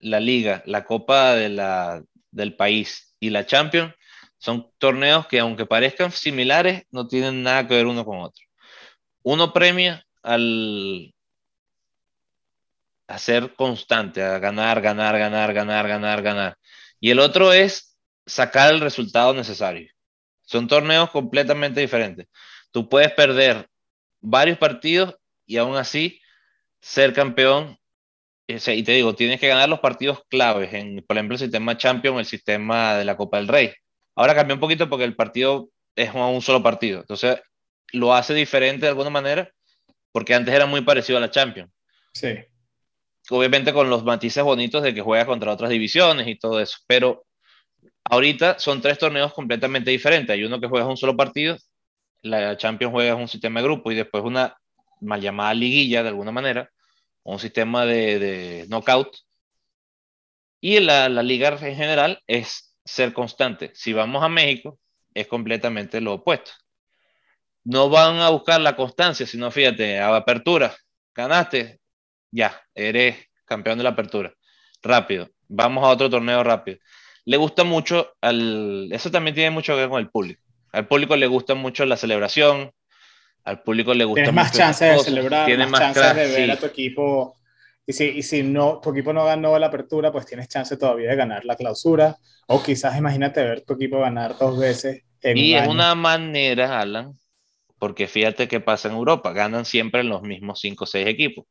[0.00, 3.94] la liga, la copa de la, del país y la Champions
[4.38, 8.44] son torneos que aunque parezcan similares, no tienen nada que ver uno con otro.
[9.22, 11.12] Uno premia al
[13.08, 16.58] a ser constante, a ganar, ganar, ganar, ganar, ganar, ganar.
[17.00, 19.90] Y el otro es sacar el resultado necesario.
[20.42, 22.26] Son torneos completamente diferentes.
[22.70, 23.66] Tú puedes perder
[24.20, 26.20] varios partidos y aún así
[26.80, 27.77] ser campeón.
[28.50, 32.18] Y te digo, tienes que ganar los partidos claves, en, por ejemplo, el sistema Champion,
[32.18, 33.74] el sistema de la Copa del Rey.
[34.16, 37.00] Ahora cambió un poquito porque el partido es un solo partido.
[37.00, 37.38] Entonces,
[37.92, 39.50] lo hace diferente de alguna manera,
[40.12, 41.70] porque antes era muy parecido a la Champions.
[42.14, 42.36] Sí.
[43.28, 47.26] Obviamente con los matices bonitos de que juega contra otras divisiones y todo eso, pero
[48.04, 50.32] ahorita son tres torneos completamente diferentes.
[50.32, 51.58] Hay uno que juega un solo partido,
[52.22, 54.56] la Champions juega un sistema de grupo y después una
[55.02, 56.70] mal llamada liguilla de alguna manera,
[57.32, 59.16] un sistema de, de knockout.
[60.60, 63.70] Y la, la liga en general es ser constante.
[63.74, 64.78] Si vamos a México,
[65.14, 66.52] es completamente lo opuesto
[67.68, 70.74] no van a buscar la constancia, sino fíjate, a apertura,
[71.14, 71.80] ganaste,
[72.30, 74.32] ya, eres campeón de la apertura.
[74.82, 76.78] Rápido, vamos a otro torneo rápido.
[77.26, 80.42] Le gusta mucho, al, eso también tiene mucho que ver con el público.
[80.72, 82.72] Al público le gusta mucho la celebración,
[83.48, 86.56] al público le gusta Tienes más chances de celebrar, tienes más, chances de ver a
[86.58, 87.36] tu equipo.
[87.86, 91.08] Y si, y si no, tu equipo no ganó la apertura, pues tienes chance todavía
[91.08, 92.18] de ganar la clausura.
[92.46, 95.02] O quizás imagínate ver tu equipo ganar dos veces.
[95.22, 97.14] y es una manera, Alan,
[97.78, 101.46] porque fíjate qué pasa en Europa, ganan siempre los mismos 5 o 6 equipos.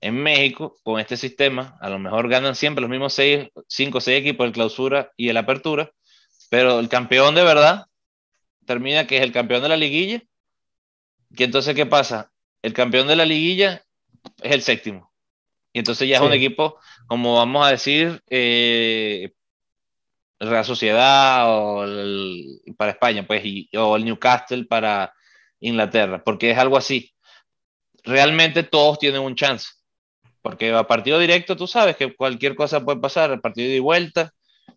[0.00, 4.18] En México, con este sistema, a lo mejor ganan siempre los mismos 5 o 6
[4.18, 5.90] equipos el clausura y el apertura,
[6.48, 7.84] pero el campeón de verdad
[8.64, 10.22] termina que es el campeón de la liguilla.
[11.30, 12.32] Y entonces, ¿qué pasa?
[12.62, 13.84] El campeón de la liguilla
[14.42, 15.12] es el séptimo.
[15.72, 19.32] Y entonces ya es un equipo, como vamos a decir, eh,
[20.40, 21.84] Real Sociedad o
[22.76, 23.42] para España, pues,
[23.76, 25.12] o el Newcastle para,
[25.60, 27.14] Inglaterra, porque es algo así.
[28.02, 29.68] Realmente todos tienen un chance,
[30.40, 34.32] porque a partido directo tú sabes que cualquier cosa puede pasar, el partido de vuelta,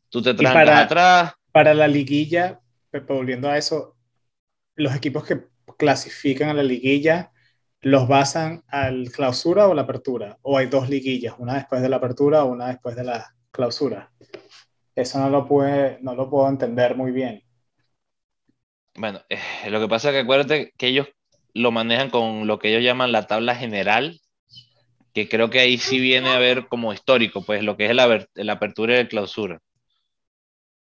[0.09, 1.33] tú te traes atrás.
[1.51, 2.59] Para la liguilla,
[3.07, 3.95] volviendo a eso,
[4.75, 7.31] los equipos que clasifican a la liguilla,
[7.81, 10.37] ¿los basan al clausura o la apertura?
[10.41, 14.11] ¿O hay dos liguillas, una después de la apertura o una después de la clausura?
[14.95, 17.43] Eso no lo, puede, no lo puedo entender muy bien.
[18.95, 21.07] Bueno, eh, lo que pasa es que acuérdate que ellos
[21.53, 24.19] lo manejan con lo que ellos llaman la tabla general,
[25.13, 28.27] que creo que ahí sí viene a ver como histórico, pues lo que es la,
[28.35, 29.61] la apertura y la clausura.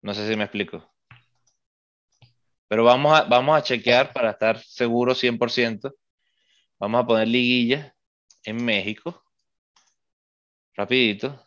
[0.02, 0.91] No sé si me explico.
[2.72, 5.94] Pero vamos a, vamos a chequear para estar seguro 100%.
[6.78, 7.94] Vamos a poner liguilla
[8.44, 9.22] en México.
[10.74, 11.38] Rapidito.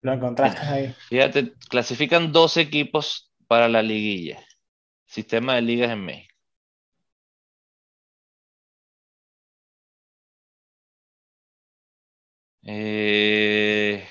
[0.00, 0.94] Lo encontraste ahí.
[1.08, 4.44] Fíjate, clasifican dos equipos para la liguilla.
[5.06, 6.27] Sistema de ligas en México.
[12.70, 14.04] Eh,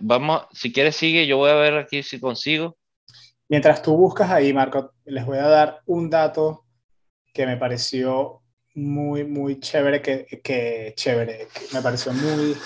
[0.00, 2.78] vamos, si quieres sigue, yo voy a ver aquí si consigo.
[3.46, 6.64] Mientras tú buscas ahí, Marco, les voy a dar un dato
[7.34, 8.40] que me pareció
[8.74, 12.56] muy, muy chévere, que, que chévere, que me pareció muy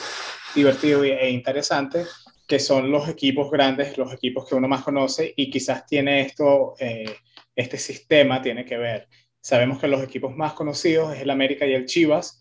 [0.54, 2.06] divertido e interesante,
[2.46, 6.74] que son los equipos grandes, los equipos que uno más conoce y quizás tiene esto,
[6.78, 7.12] eh,
[7.56, 9.08] este sistema tiene que ver.
[9.40, 12.39] Sabemos que los equipos más conocidos es el América y el Chivas,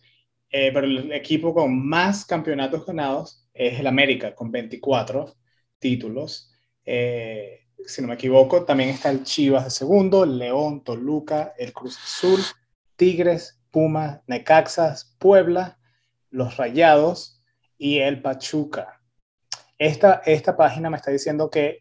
[0.50, 5.36] eh, pero el equipo con más campeonatos ganados es el América, con 24
[5.80, 6.52] títulos.
[6.86, 11.98] Eh, si no me equivoco, también está el Chivas de segundo, León, Toluca, el Cruz
[11.98, 12.42] Azul,
[12.96, 15.80] Tigres, Pumas, Necaxas, Puebla,
[16.30, 17.40] los Rayados,
[17.80, 19.02] y el Pachuca.
[19.80, 21.80] Esta, esta página me está diciendo que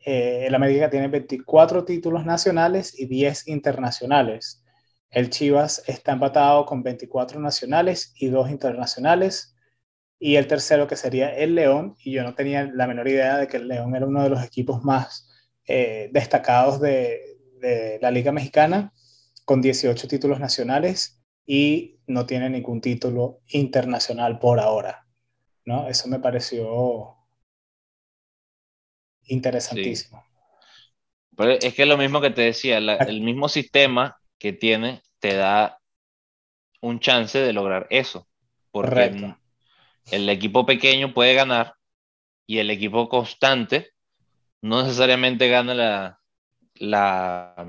[0.00, 4.64] eh, el América tiene 24 títulos nacionales y 10 internacionales.
[5.16, 9.56] El Chivas está empatado con 24 nacionales y 2 internacionales.
[10.18, 13.48] Y el tercero que sería el León, y yo no tenía la menor idea de
[13.48, 15.26] que el León era uno de los equipos más
[15.66, 17.38] eh, destacados de,
[18.02, 18.92] la Liga Mexicana,
[19.46, 25.06] con 18 títulos nacionales y no tiene ningún título internacional por ahora.
[25.64, 25.88] ¿no?
[25.88, 27.16] Eso me pareció
[29.22, 30.22] interesantísimo.
[31.58, 35.78] es que es lo mismo que te decía, el mismo sistema que tiene te da
[36.80, 38.26] un chance de lograr eso.
[38.70, 39.34] Porque
[40.10, 41.74] el equipo pequeño puede ganar
[42.46, 43.92] y el equipo constante
[44.60, 46.20] no necesariamente gana la,
[46.74, 47.66] la,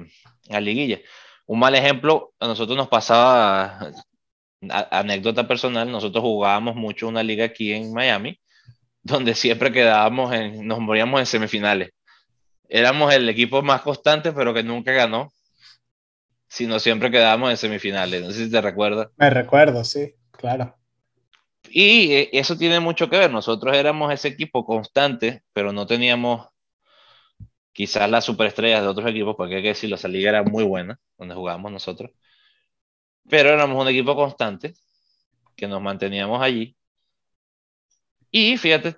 [0.47, 0.99] la liguilla.
[1.45, 3.91] Un mal ejemplo, a nosotros nos pasaba
[4.91, 8.39] anécdota personal, nosotros jugábamos mucho una liga aquí en Miami,
[9.01, 11.91] donde siempre quedábamos en, nos moríamos en semifinales.
[12.67, 15.31] Éramos el equipo más constante, pero que nunca ganó,
[16.47, 18.21] sino siempre quedábamos en semifinales.
[18.21, 19.09] No sé si te recuerdas.
[19.17, 20.75] Me recuerdo, sí, claro.
[21.69, 23.31] Y eh, eso tiene mucho que ver.
[23.31, 26.47] Nosotros éramos ese equipo constante, pero no teníamos
[27.73, 30.99] quizás las superestrellas de otros equipos, porque hay que decirlo, esa liga era muy buena,
[31.17, 32.11] donde jugábamos nosotros.
[33.29, 34.73] Pero éramos un equipo constante,
[35.55, 36.75] que nos manteníamos allí.
[38.31, 38.95] Y fíjate,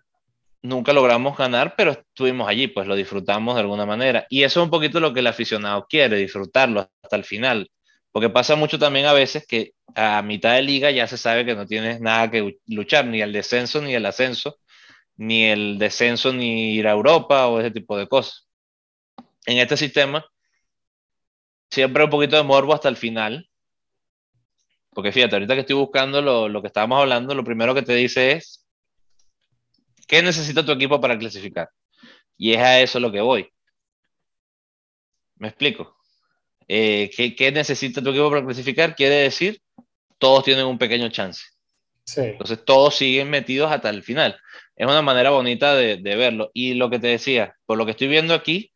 [0.62, 4.26] nunca logramos ganar, pero estuvimos allí, pues lo disfrutamos de alguna manera.
[4.30, 7.70] Y eso es un poquito lo que el aficionado quiere, disfrutarlo hasta el final.
[8.12, 11.56] Porque pasa mucho también a veces que a mitad de liga ya se sabe que
[11.56, 14.58] no tienes nada que luchar, ni el descenso, ni el ascenso,
[15.18, 18.48] ni el descenso, ni ir a Europa o ese tipo de cosas.
[19.46, 20.26] En este sistema,
[21.70, 23.50] siempre un poquito de morbo hasta el final.
[24.92, 27.94] Porque fíjate, ahorita que estoy buscando lo, lo que estábamos hablando, lo primero que te
[27.94, 28.69] dice es,
[30.10, 31.70] ¿qué necesita tu equipo para clasificar?
[32.36, 33.50] Y es a eso lo que voy.
[35.36, 35.96] ¿Me explico?
[36.68, 38.96] Eh, ¿qué, necesita tu equipo para clasificar?
[38.96, 39.62] Quiere decir,
[40.18, 41.44] todos tienen un pequeño chance.
[42.18, 44.40] Entonces todos siguen metidos hasta el final.
[44.76, 46.50] Es una manera bonita de, verlo.
[46.56, 48.72] Y lo que te decía, por lo que estoy viendo aquí,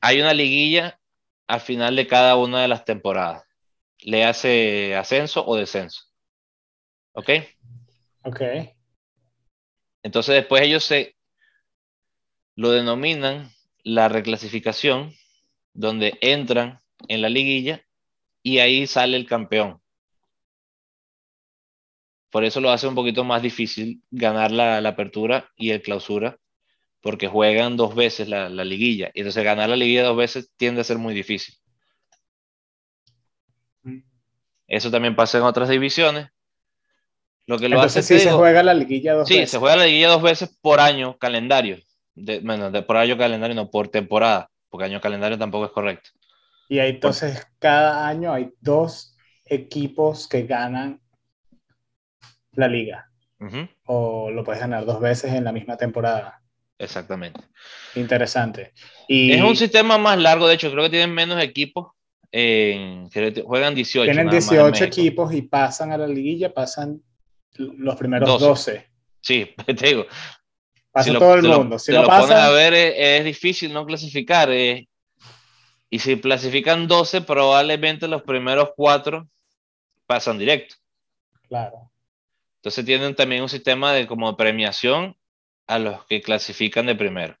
[0.00, 0.98] hay una liguilla
[1.46, 3.44] al final de cada una de las temporadas.
[4.00, 6.04] Le hace ascenso o descenso.
[7.12, 7.30] ¿Ok?
[8.22, 8.40] Ok.
[10.02, 11.16] Entonces después ellos se
[12.54, 13.50] lo denominan
[13.84, 15.14] la reclasificación,
[15.72, 17.84] donde entran en la liguilla
[18.42, 19.80] y ahí sale el campeón.
[22.30, 26.38] Por eso lo hace un poquito más difícil ganar la, apertura y el clausura,
[27.00, 29.10] porque juegan dos veces la, liguilla.
[29.14, 31.54] Y entonces ganar la liguilla dos veces tiende a ser muy difícil.
[34.66, 36.28] Eso también pasa en otras divisiones.
[37.48, 39.48] Lo que lo hace sí se juega la liguilla dos veces.
[39.48, 41.78] Sí, se juega la liguilla dos veces por año calendario.
[42.14, 46.10] De, bueno, de, por año calendario, no por temporada, porque año calendario tampoco es correcto.
[46.68, 51.00] Y ahí entonces cada año hay dos equipos que ganan
[52.52, 53.10] la liga.
[53.86, 56.42] O lo puedes ganar dos veces en la misma temporada.
[56.76, 57.40] Exactamente.
[57.94, 58.74] Interesante.
[59.06, 61.92] Y es un sistema más largo, de hecho, creo que tienen menos equipos.
[62.30, 63.08] En,
[63.46, 64.12] juegan 18.
[64.12, 67.00] Tienen 18 equipos y pasan a la liguilla, pasan
[67.56, 68.88] los primeros 12.
[69.20, 70.06] Sí, te digo.
[70.90, 71.78] Pasa todo el mundo.
[71.78, 74.50] si lo, pones a ver, es, difícil no clasificar.
[74.52, 79.28] Y si clasifican 12, probablemente los primeros cuatro
[80.06, 80.76] pasan directo.
[81.48, 81.90] Claro.
[82.56, 85.16] Entonces tienen también un sistema de como premiación
[85.66, 87.36] a los que clasifican de primero.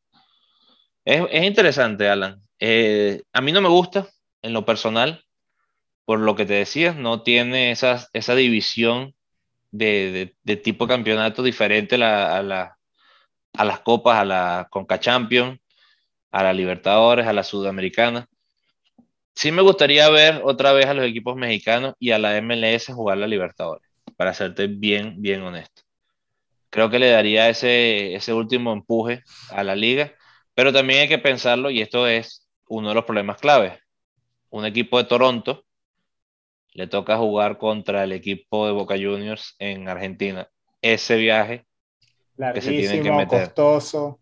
[1.04, 2.40] Es, es interesante, Alan.
[2.60, 4.08] Eh, a mí no me gusta
[4.42, 5.24] en lo personal,
[6.04, 9.14] por lo que te decía, no tiene esa, esa división
[9.70, 15.60] de, de, de tipo campeonato diferente a las copas, a la Conca Champions,
[16.30, 18.28] a la Libertadores, a la Sudamericana
[19.38, 23.18] sí me gustaría ver otra vez a los equipos mexicanos y a la MLS jugar
[23.18, 25.82] la Libertadores, para serte bien, bien honesto.
[26.70, 30.12] Creo que le daría ese, ese último empuje a la liga,
[30.54, 33.78] pero también hay que pensarlo, y esto es uno de los problemas claves.
[34.50, 35.64] Un equipo de Toronto
[36.78, 40.48] le toca jugar contra el equipo de Boca Juniors en Argentina.
[40.80, 41.66] Ese viaje
[42.54, 43.46] que se tiene que meter.
[43.46, 44.20] costoso.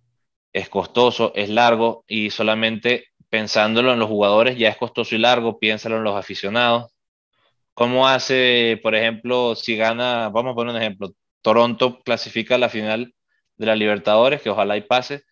[0.55, 5.59] Es costoso, es largo y solamente pensándolo en los jugadores ya es costoso y largo,
[5.59, 6.95] piénsalo en los aficionados.
[7.75, 12.71] ¿Cómo hace, por ejemplo, si gana, vamos a poner un ejemplo, Toronto clasifica a la
[12.71, 13.15] final
[13.59, 15.25] de la Libertadores, que ojalá y pase,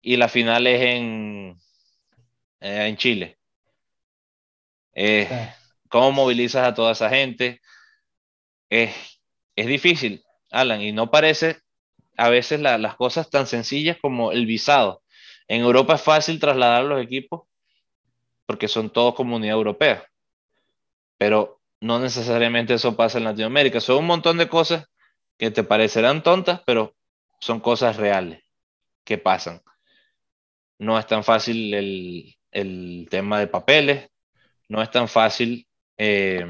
[0.00, 1.56] y la final es en,
[2.60, 3.36] eh, en Chile.
[4.94, 5.28] Eh,
[5.88, 7.60] ¿Cómo movilizas a toda esa gente?
[8.70, 11.62] es difícil, Alan, y no parece
[12.18, 15.02] a veces las cosas tan sencillas como el visado.
[15.46, 17.48] En Europa es fácil trasladar los equipos
[18.44, 20.04] porque son todos comunidad europea,
[21.16, 23.80] pero no necesariamente eso pasa en Latinoamérica.
[23.80, 24.86] Son un montón de cosas
[25.36, 26.96] que te parecerán tontas, pero
[27.40, 28.42] son cosas reales
[29.04, 29.62] que pasan.
[30.78, 34.10] No es tan fácil el, tema de papeles,
[34.68, 35.67] no es tan fácil
[35.98, 36.46] eh,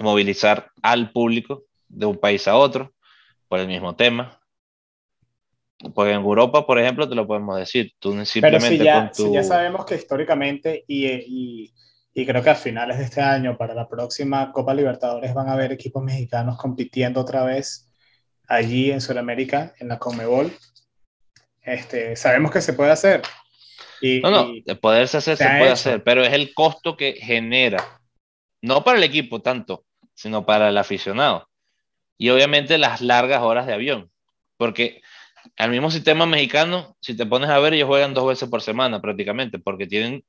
[0.00, 2.92] movilizar al público de un país a otro
[3.48, 4.38] por el mismo tema.
[5.94, 7.92] Porque en Europa, por ejemplo, te lo podemos decir.
[7.98, 11.74] Tú simplemente Pero si ya, si ya sabemos que históricamente y, y,
[12.14, 15.54] y, creo que a finales de este año, para la próxima Copa Libertadores, van a
[15.54, 17.90] haber equipos mexicanos compitiendo otra vez
[18.46, 20.52] allí en Sudamérica, en la Comebol.
[21.62, 23.22] Este, sabemos que se puede hacer.
[24.00, 28.01] Y, no, no, de poderse hacer, se, puede hacer, pero es el costo que genera.
[28.62, 29.84] No para el equipo tanto,
[30.14, 31.48] sino para el aficionado.
[32.16, 34.10] Y obviamente las largas horas de avión.
[34.56, 35.02] Porque
[35.56, 39.00] al mismo sistema mexicano, si te pones a ver, ellos juegan dos veces por semana
[39.00, 40.24] prácticamente, porque tienen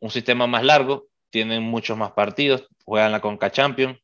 [0.00, 3.98] un sistema más largo, tienen muchos más partidos, juegan la Conca Champions.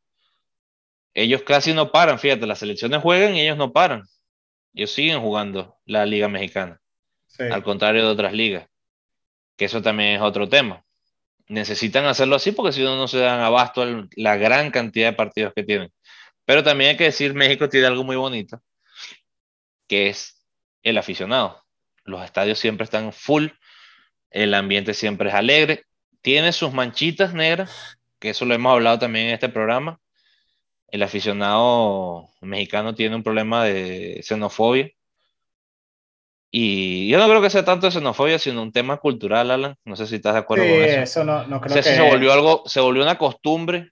[1.15, 4.05] ellos casi no paran, fíjate, las selecciones juegan y ellos no paran.
[4.75, 6.81] Ellos siguen jugando la Liga Mexicana,
[7.39, 8.69] al contrario de otras ligas,
[9.57, 10.85] que eso también es otro tema.
[11.49, 15.16] Necesitan hacerlo así porque si no, no se dan abasto a la gran cantidad de
[15.16, 15.92] partidos que tienen.
[16.44, 18.62] Pero también hay que decir, México tiene algo muy bonito,
[19.86, 20.44] que es
[20.82, 21.64] el aficionado.
[22.05, 23.49] Los estadios siempre están full,
[24.30, 25.84] el ambiente siempre es alegre,
[26.22, 30.01] tiene sus manchitas negras, que eso lo hemos hablado también en este programa.
[30.88, 34.90] El aficionado mexicano tiene un problema de xenofobia.
[36.51, 39.76] Y yo no creo que sea tanto de xenofobia, sino un tema cultural, Alan.
[39.84, 41.01] No sé si estás de acuerdo con eso.
[41.01, 41.82] eso no, no creo que...
[41.82, 43.90] se volvió algo, se volvió una costumbre.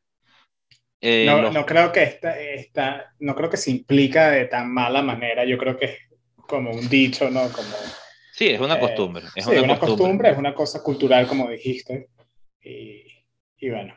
[1.01, 5.03] Eh, no, no, creo que esta, esta, no creo que se implica de tan mala
[5.03, 5.45] manera.
[5.45, 5.99] Yo creo que es
[6.49, 7.49] como un dicho, ¿no?
[7.53, 7.69] Como,
[8.33, 9.25] sí, es una eh, costumbre.
[9.35, 10.31] Es una, costumbre.
[10.31, 12.09] es una cosa cultural, como dijiste.
[12.63, 13.05] Y,
[13.59, 13.95] y, bueno.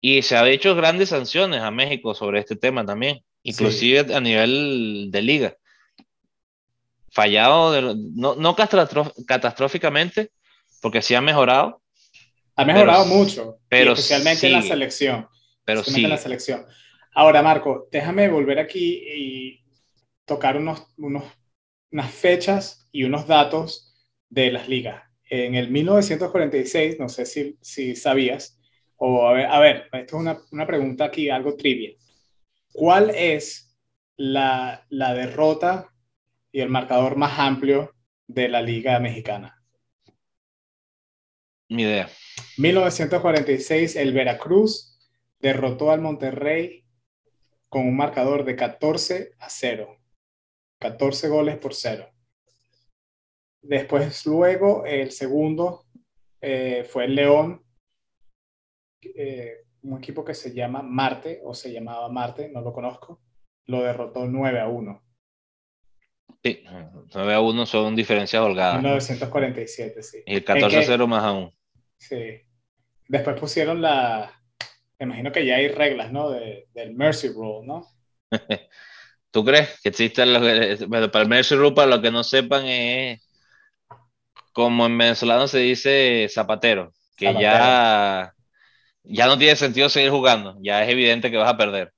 [0.00, 5.10] Y se ha hecho grandes sanciones a México sobre este tema también, inclusive a nivel
[5.10, 5.56] de liga.
[7.12, 10.30] Fallado, no, no catastróficamente,
[10.80, 11.82] porque sí ha mejorado.
[12.56, 15.28] Ha mejorado mucho, pero especialmente en la selección.
[15.64, 16.04] Pero sí.
[16.04, 16.66] En la selección.
[17.14, 19.64] Ahora, Marco, déjame volver aquí y
[20.24, 21.24] tocar unos, unos
[21.92, 23.94] unas fechas y unos datos
[24.28, 25.02] de las ligas.
[25.28, 28.58] En el 1946, no sé si, si sabías,
[28.96, 31.92] o a ver, a ver, esto es una, una pregunta aquí, algo trivia.
[32.72, 33.76] ¿Cuál es
[34.16, 35.91] la, la derrota
[36.52, 37.94] y el marcador más amplio
[38.28, 39.60] de la Liga Mexicana?
[41.68, 42.08] Ni idea.
[42.58, 44.98] 1946, el Veracruz
[45.40, 46.84] derrotó al Monterrey
[47.68, 49.98] con un marcador de 14 a 0.
[50.78, 52.10] 14 goles por cero.
[53.62, 55.86] Después, luego, el segundo
[56.40, 57.64] eh, fue el León,
[59.00, 63.22] eh, un equipo que se llama Marte, o se llamaba Marte, no lo conozco,
[63.66, 65.01] lo derrotó 9 a 1.
[66.42, 66.64] Sí,
[67.14, 68.76] 9 a 1 son diferencias holgadas.
[68.76, 70.18] 1947, sí.
[70.26, 71.54] Y el 14 a 0 más aún.
[71.98, 72.40] Sí.
[73.08, 74.32] Después pusieron la.
[74.98, 76.30] Me imagino que ya hay reglas, ¿no?
[76.30, 77.86] del Mercy Rule, ¿no?
[79.30, 80.40] ¿Tú crees que existe lo
[80.88, 83.20] bueno, para el Mercy Rule, para los que no sepan, es
[84.52, 88.34] como en venezolano se dice zapatero, que ya,
[89.02, 91.92] ya no tiene sentido seguir jugando, ya es evidente que vas a perder.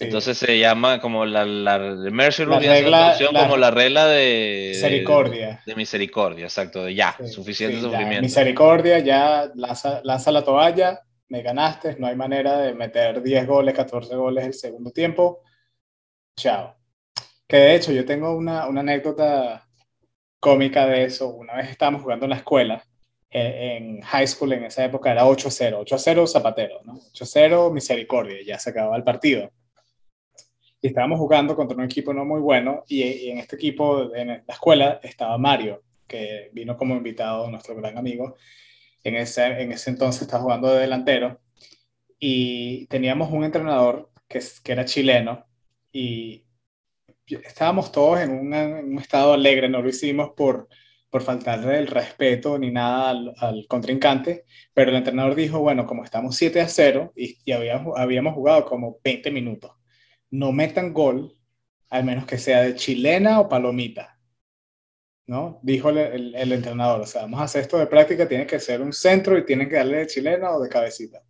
[0.00, 1.78] Entonces se llama como la, la
[2.10, 5.62] Mercy Rule, regla, como la regla de misericordia.
[5.66, 8.22] De, misericordia, exacto, de ya, suficiente sufrimiento.
[8.22, 13.74] misericordia, ya lanza, lanza la toalla, me ganaste, no hay manera de meter 10 goles,
[13.74, 15.42] 14 goles el segundo tiempo
[16.38, 16.76] Chao.
[17.48, 19.66] Que de hecho yo tengo una, una anécdota
[20.38, 21.30] cómica de eso.
[21.30, 22.84] Una vez estábamos jugando en la escuela,
[23.28, 27.00] eh, en high school en esa época era 8-0, 8-0 Zapatero, ¿no?
[27.12, 29.50] 8-0 Misericordia, ya se acababa el partido.
[30.80, 34.44] Y estábamos jugando contra un equipo no muy bueno y, en este equipo, en la
[34.48, 38.36] escuela, estaba Mario, que vino como invitado, nuestro gran amigo.
[39.02, 41.40] En ese, en ese entonces estaba jugando de delantero
[42.18, 45.46] y teníamos un entrenador que, que era chileno
[45.92, 46.44] y
[47.26, 50.68] estábamos todos en un, estado alegre, no lo hicimos por,
[51.10, 56.36] por faltarle el respeto ni nada al, contrincante, pero el entrenador dijo, bueno, como estamos
[56.36, 59.72] 7 a 0 y, y habíamos, habíamos jugado como 20 minutos,
[60.30, 61.36] no metan gol,
[61.90, 64.18] al menos que sea de chilena o palomita.
[65.28, 65.60] ¿no?
[65.62, 68.94] Dijo el, entrenador, o sea, vamos a hacer esto de práctica, tiene que ser un
[68.94, 71.22] centro y tienen que darle de chilena o de cabecita.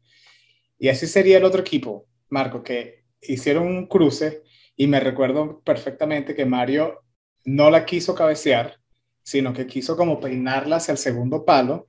[0.79, 4.45] Y así sería el otro equipo, Marco, que hicieron un cruce
[4.77, 7.03] y me recuerdo perfectamente que Mario
[7.45, 8.79] no la quiso cabecear,
[9.25, 11.89] sino que quiso como peinarla hacia el segundo palo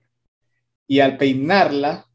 [0.88, 2.10] y al peinarla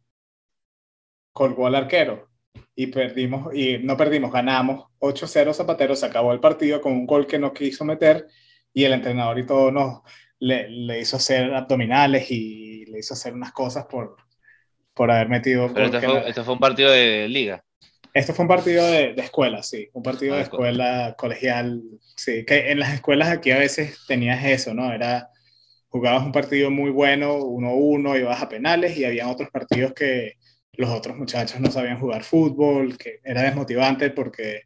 [1.32, 2.33] colgó al arquero
[2.76, 7.26] y perdimos y no perdimos, ganamos 8-0 Zapatero, se acabó el partido con un gol
[7.26, 8.26] que no quiso meter
[8.72, 10.00] y el entrenador y todo nos
[10.40, 14.16] le, le hizo hacer abdominales y le hizo hacer unas cosas por,
[14.92, 15.72] por haber metido.
[15.72, 17.64] Pero este fue, fue, un partido de liga.
[18.12, 21.82] Esto fue un partido de, de escuela, sí, un partido de ah, escuela colegial,
[22.16, 24.92] sí, que en las escuelas aquí a veces tenías eso, ¿no?
[24.92, 25.30] Era,
[25.88, 30.34] jugabas un partido muy bueno, 1-1, ibas a penales y había otros partidos que
[30.76, 34.62] los otros muchachos no sabían jugar fútbol, que era desmotivante porque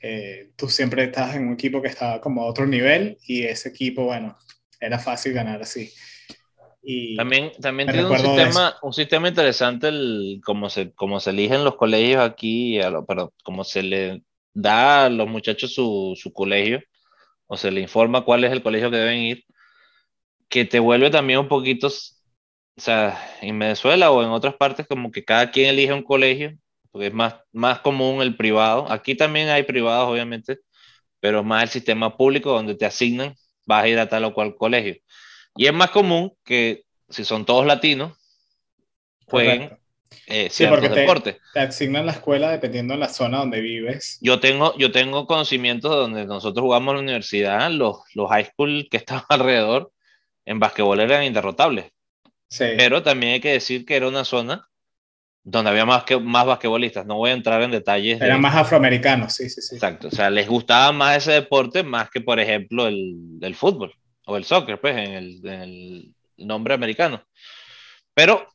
[0.00, 3.68] eh, tú siempre estabas en un equipo que estaba como a otro nivel y ese
[3.68, 4.36] equipo, bueno,
[4.80, 5.92] era fácil ganar así.
[7.16, 11.76] También también tiene un sistema, un sistema interesante el, como, se, como se eligen los
[11.76, 14.22] colegios aquí, a pero como se le
[14.52, 16.82] da a los muchachos su, su colegio,
[17.46, 19.44] o se le informa cuál es el colegio que deben ir,
[20.48, 21.88] que te vuelve también un poquito,
[22.76, 26.56] o sea, en Venezuela o en otras partes, como que cada quien elige un colegio
[26.92, 28.86] porque es más, más común el privado.
[28.92, 30.58] Aquí también hay privados, obviamente,
[31.20, 33.34] pero más el sistema público donde te asignan,
[33.66, 34.96] vas a ir a tal o cual colegio.
[35.56, 38.12] Y es más común que si son todos latinos,
[39.26, 39.78] jueguen
[40.26, 41.06] eh, sí, porque te,
[41.54, 44.18] te, asignan la escuela dependiendo de la zona donde vives.
[44.20, 48.44] Yo tengo, yo tengo conocimientos de donde nosotros jugamos en la universidad, los, los high
[48.44, 49.90] school que estaban alrededor
[50.44, 51.90] en basquetbol eran interrotables.
[52.52, 52.66] Sí.
[52.76, 54.68] Pero también hay que decir que era una zona
[55.42, 57.06] donde había más, que, más basquetbolistas.
[57.06, 58.20] No voy a entrar en detalles.
[58.20, 59.76] Eran más afroamericanos, sí, sí, sí.
[59.76, 60.08] Exacto.
[60.08, 63.94] O sea, les gustaba más ese deporte más que, por ejemplo, el, el fútbol
[64.26, 67.24] o el soccer, pues, en el, en el nombre americano.
[68.12, 68.46] Pero,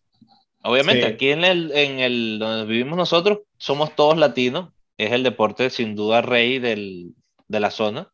[0.62, 4.70] obviamente, aquí en el, en el donde vivimos nosotros, somos todos latinos.
[4.96, 7.16] Es el deporte, sin duda, rey del,
[7.48, 8.12] de la zona.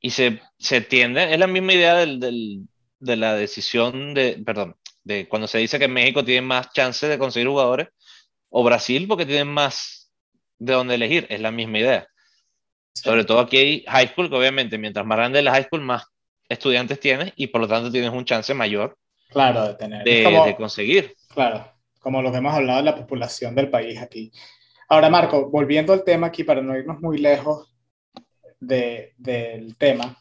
[0.00, 2.62] Y se, se tiende, es la misma idea del, del,
[2.98, 4.74] de la decisión de, perdón,
[5.04, 7.88] de cuando se dice que México tiene más chances de conseguir jugadores,
[8.48, 10.12] o Brasil porque tienen más
[10.58, 12.06] de dónde elegir, es la misma idea.
[12.92, 16.04] Sobre todo aquí hay high school, que obviamente mientras más grande la high school, más
[16.48, 18.98] estudiantes tienes y por lo tanto tienes un chance mayor
[19.30, 20.04] claro, de, tener.
[20.04, 21.14] de, conseguir.
[21.32, 24.32] Claro, como lo que hemos hablado de la población del país aquí.
[24.88, 27.72] Ahora, Marco, volviendo al tema aquí, para no irnos muy lejos
[28.58, 30.16] de, del tema,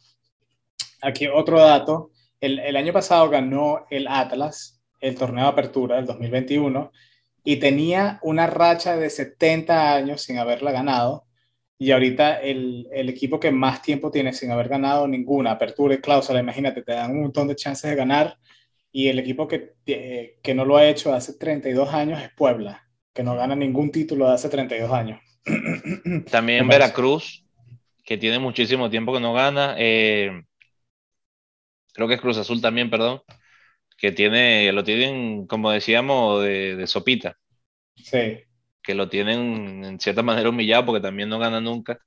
[1.01, 2.11] aquí otro dato.
[2.41, 6.91] El, el, año pasado ganó el Atlas el torneo de apertura del 2021
[7.43, 11.25] y tenía una racha de 70 años sin haberla ganado.
[11.77, 15.99] Y ahorita el, el, equipo que más tiempo tiene sin haber ganado ninguna apertura y
[15.99, 18.37] cláusula, imagínate, te dan un montón de chances de ganar.
[18.91, 22.83] Y el equipo que, eh, que no lo ha hecho hace 32 años es Puebla,
[23.13, 25.21] que no gana ningún título de hace 32 años.
[26.31, 27.45] También Veracruz,
[28.03, 29.75] que tiene muchísimo tiempo que no gana.
[29.77, 30.43] Eh,
[31.93, 33.21] creo que es Cruz Azul también, perdón
[33.99, 37.37] que tiene, lo tienen, como decíamos, de, de sopita.
[37.95, 38.39] Sí.
[38.81, 41.99] Que lo tienen en cierta manera humillado porque también no gana nunca.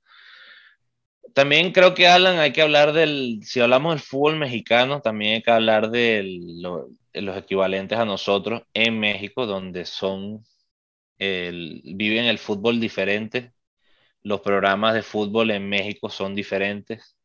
[1.33, 5.41] También creo que, Alan, hay que hablar del, si hablamos del fútbol mexicano, también hay
[5.43, 6.23] que hablar de,
[7.13, 10.43] los equivalentes a nosotros en México, donde son,
[11.19, 13.53] el, viven el fútbol diferente.
[14.23, 17.15] Los programas de fútbol en México son diferentes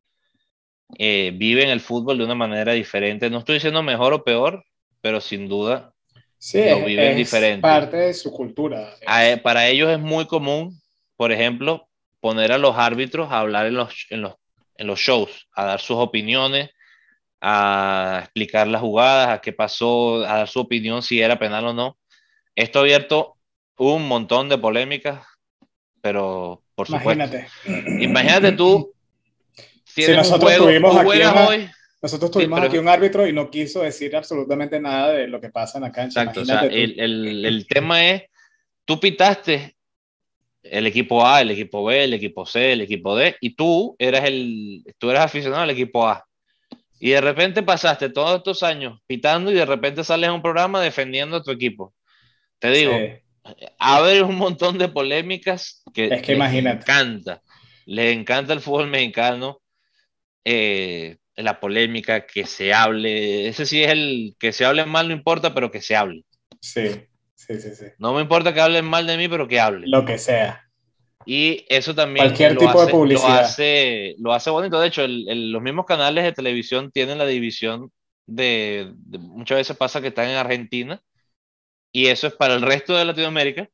[0.97, 3.29] eh, viven el fútbol de una manera diferente.
[3.29, 4.65] No estoy diciendo mejor o peor,
[5.01, 5.93] pero sin duda
[6.39, 7.63] sí, lo viven es diferente.
[7.63, 8.95] parte de su cultura.
[9.43, 10.81] Para ellos es muy común,
[11.17, 11.89] por ejemplo,
[12.21, 14.35] poner a los árbitros a hablar en los, en los,
[14.77, 16.71] en los shows, a dar sus opiniones,
[17.41, 21.73] a explicar las jugadas, a qué pasó, a dar su opinión si era penal o
[21.75, 21.99] no.
[22.57, 23.37] Esto ha abierto
[23.77, 25.25] un montón de polémicas,
[26.01, 27.13] pero por supuesto.
[27.13, 27.49] Imagínate.
[28.03, 28.93] Imagínate tú
[30.03, 31.69] si nosotros tuvimos aquí,
[32.01, 35.79] nosotros tuvimos aquí un árbitro y no quiso decir absolutamente nada de lo que pasa
[35.79, 36.23] en la cancha.
[36.23, 38.23] Exacto, o sea, el, el, el, tema es,
[38.85, 39.77] tú pitaste
[40.63, 44.25] el equipo A, el equipo B, el equipo C, el equipo D, y tú eras,
[44.25, 46.25] el, tú eras aficionado al equipo A.
[47.01, 50.81] Y de repente pasaste todos estos años pitando y de repente sales a un programa
[50.81, 51.95] defendiendo a tu equipo.
[52.59, 54.21] Te digo, sí.
[54.21, 57.43] un montón de polémicas que, es que les encanta.
[57.87, 59.61] Les encanta el fútbol mexicano
[60.45, 63.49] eh, la polémica, que se hable.
[63.49, 66.25] Ese sí es el que se hable mal, no importa, pero que se hable.
[66.61, 66.89] Sí,
[67.35, 67.75] sí, sí.
[67.75, 67.85] sí.
[67.99, 69.87] No me importa que hablen mal de mí, pero que hable.
[69.87, 70.69] Lo que sea.
[71.31, 73.29] Y eso también Cualquier tipo de publicidad.
[73.29, 74.81] Lo hace, lo hace bonito.
[74.81, 77.93] De hecho, los mismos canales de televisión tienen la división
[78.27, 81.03] de, Muchas veces pasa que están en Argentina
[81.93, 83.69] y eso es para el resto de Latinoamérica.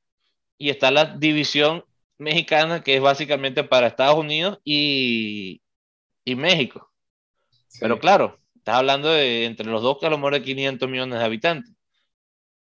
[0.58, 1.84] Y está la división
[2.18, 5.62] mexicana que es básicamente para Estados Unidos y,
[6.24, 6.90] y México.
[7.80, 11.18] Pero claro, estás hablando de entre los dos que a lo mejor de 500 millones
[11.18, 11.74] de habitantes.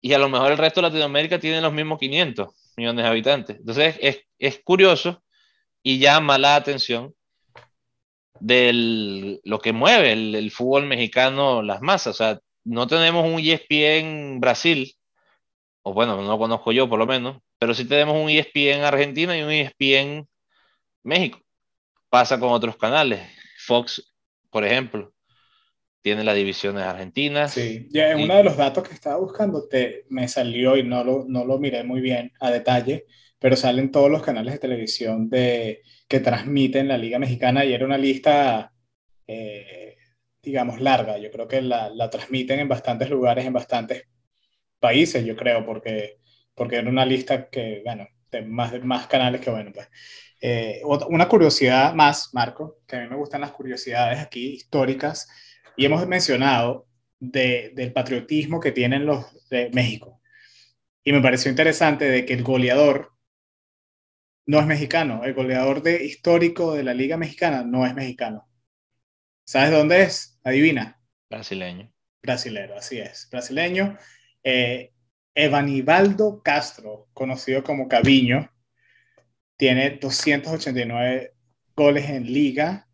[0.01, 3.57] Y a lo mejor el resto de Latinoamérica tiene los mismos 500 millones de habitantes.
[3.59, 5.23] Entonces es, es curioso
[5.83, 7.15] y llama la atención
[8.41, 12.15] de lo que mueve el, el, fútbol mexicano, las masas.
[12.15, 14.95] O sea, no tenemos un ESPN Brasil,
[15.83, 19.37] o bueno, no lo conozco yo por lo menos, pero sí tenemos un ESPN Argentina
[19.37, 20.29] y un ESPN
[21.05, 21.41] México.
[22.11, 23.21] Pasa con otros canales.
[23.67, 24.14] Fox,
[24.51, 25.12] por ejemplo,
[26.01, 27.53] tiene las divisiones argentinas.
[27.53, 31.03] Sí, ya en uno de los datos que estaba buscando te, me salió y no
[31.03, 33.07] lo, no lo miré muy bien a detalle,
[33.41, 37.85] pero salen todos los canales de televisión de, que transmiten la Liga Mexicana y era
[37.85, 38.73] una lista,
[39.27, 39.97] eh,
[40.41, 41.19] digamos, larga.
[41.19, 44.05] Yo creo que la, la, transmiten en bastantes lugares, en bastantes
[44.79, 46.19] países, yo creo, porque,
[46.55, 48.07] porque era una lista que, bueno,
[48.43, 49.89] más, más canales que, bueno, pues
[50.41, 55.28] eh, una curiosidad más, Marco, que a mí me gustan las curiosidades aquí históricas,
[55.76, 56.87] y hemos mencionado
[57.18, 60.20] de, del patriotismo que tienen los de México.
[61.05, 63.12] Y me pareció interesante de que el goleador
[64.47, 65.24] no es mexicano.
[65.24, 68.49] El goleador de, histórico de la Liga Mexicana no es mexicano.
[69.45, 70.41] ¿Sabes dónde es?
[70.43, 71.01] Adivina.
[71.28, 71.93] Brasileño.
[72.22, 73.28] Brasilero, así es.
[73.30, 73.97] Brasileño.
[74.43, 74.93] Eh,
[75.37, 78.51] Evanibaldo Castro, conocido como Caviño,
[79.59, 81.34] tiene 289
[81.76, 82.89] goles en liga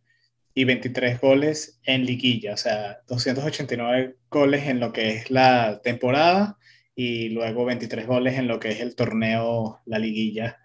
[0.52, 6.58] y 23 goles en liguilla, o sea, 289 goles en lo que es la temporada
[6.96, 10.58] y luego 23 goles en lo que es el torneo, la liguilla,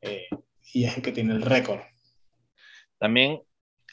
[0.00, 0.26] eh,
[0.72, 1.80] y es el que tiene el récord.
[2.98, 3.40] También,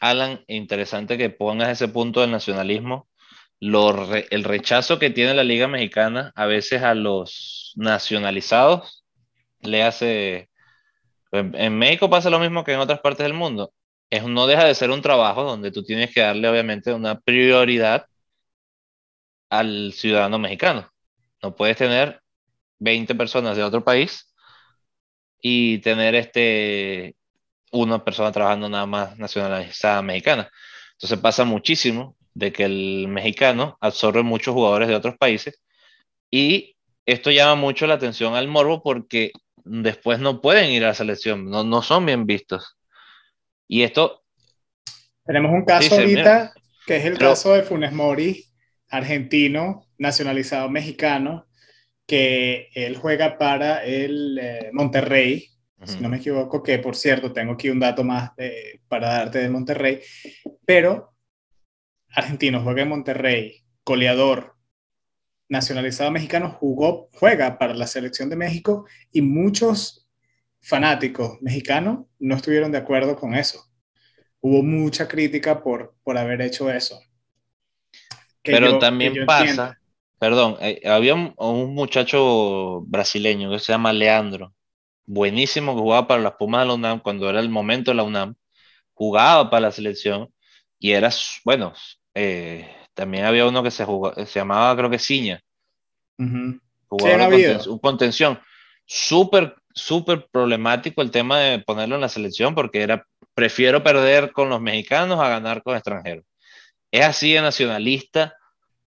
[0.02, 3.08] Alan, interesante que pongas ese punto del nacionalismo,
[3.62, 9.04] el rechazo que tiene la Liga Mexicana a veces a los nacionalizados
[9.62, 10.50] le hace...
[11.32, 13.72] En México pasa lo mismo que en otras partes del mundo.
[14.10, 18.08] Es, no deja de ser un trabajo donde tú tienes que darle obviamente una prioridad
[19.50, 20.92] al ciudadano mexicano.
[21.44, 22.22] No puedes tener
[22.80, 24.34] 20 personas de otro país
[25.42, 27.16] y tener este,
[27.72, 30.50] una persona trabajando nada más nacionalizada mexicana.
[30.94, 35.62] Entonces pasa muchísimo de que el mexicano absorbe muchos jugadores de otros países.
[36.32, 36.76] Y
[37.06, 39.32] esto llama mucho la atención al morbo porque
[39.64, 42.78] después no pueden ir a la selección, no, no son bien vistos.
[43.68, 44.24] Y esto...
[45.26, 46.54] Tenemos un caso ahorita
[46.86, 48.46] que es el caso de Funes Mori,
[48.90, 51.46] argentino, nacionalizado mexicano,
[52.08, 55.48] que él juega para el eh, Monterrey,
[55.84, 58.32] si no me equivoco, que por cierto, tengo aquí un dato más
[58.88, 60.02] para darte de Monterrey,
[60.66, 61.14] pero
[62.14, 64.56] argentino, juega en Monterrey, goleador,
[65.50, 70.08] nacionalizado mexicano, jugó, juega para la selección de México y muchos
[70.62, 73.66] fanáticos mexicanos no estuvieron de acuerdo con eso.
[74.42, 77.02] Hubo mucha crítica por, por haber hecho eso.
[78.44, 79.78] Pero también pasa,
[80.18, 84.54] perdón, eh, había un, muchacho brasileño que se llama Leandro,
[85.06, 88.04] buenísimo que jugaba para las Pumas de la UNAM cuando era el momento de la
[88.04, 88.36] UNAM,
[88.94, 90.34] jugaba para la selección
[90.80, 91.10] y era,
[91.44, 91.74] bueno,
[92.14, 93.86] eh, también había uno que se,
[94.26, 95.42] se llamaba, creo que Ciña.
[96.18, 98.40] Uh un contención.
[98.86, 103.06] Súper, súper problemático el tema de ponerlo en la selección porque era,
[103.36, 106.26] prefiero perder con los mexicanos a ganar con extranjeros.
[106.92, 108.36] Es así de nacionalista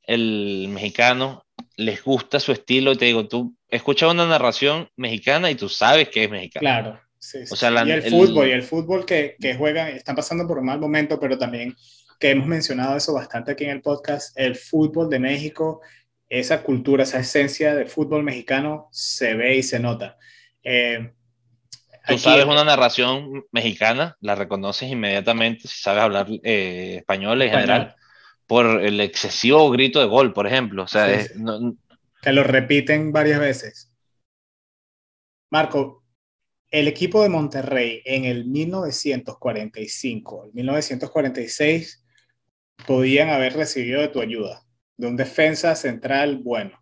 [0.03, 1.45] el mexicano,
[1.75, 2.93] les gusta su estilo.
[2.93, 6.61] Y te digo, tú escuchas una narración mexicana y tú sabes que es mexicano.
[6.61, 6.99] Claro.
[7.19, 10.57] Sí, O sea, y el, fútbol, y el fútbol que, que juegan, están pasando por
[10.57, 11.75] un mal momento, pero también
[12.19, 15.81] que hemos mencionado eso bastante aquí en el podcast, el fútbol de México,
[16.27, 20.17] esa cultura, esa esencia de fútbol mexicano se ve y se nota.
[20.63, 21.13] Eh,
[22.07, 27.95] Tú sabes una narración mexicana, la reconoces inmediatamente si sabes hablar eh, español en general,
[28.47, 30.83] por el excesivo grito de gol, por ejemplo.
[30.83, 31.07] O sea,
[32.21, 33.91] que lo repiten varias veces.
[35.51, 36.03] Marco,
[36.71, 42.05] el equipo de Monterrey en el 1945, el 1946,
[42.85, 44.63] podían haber recibido de tu ayuda,
[44.97, 46.81] de un defensa central bueno.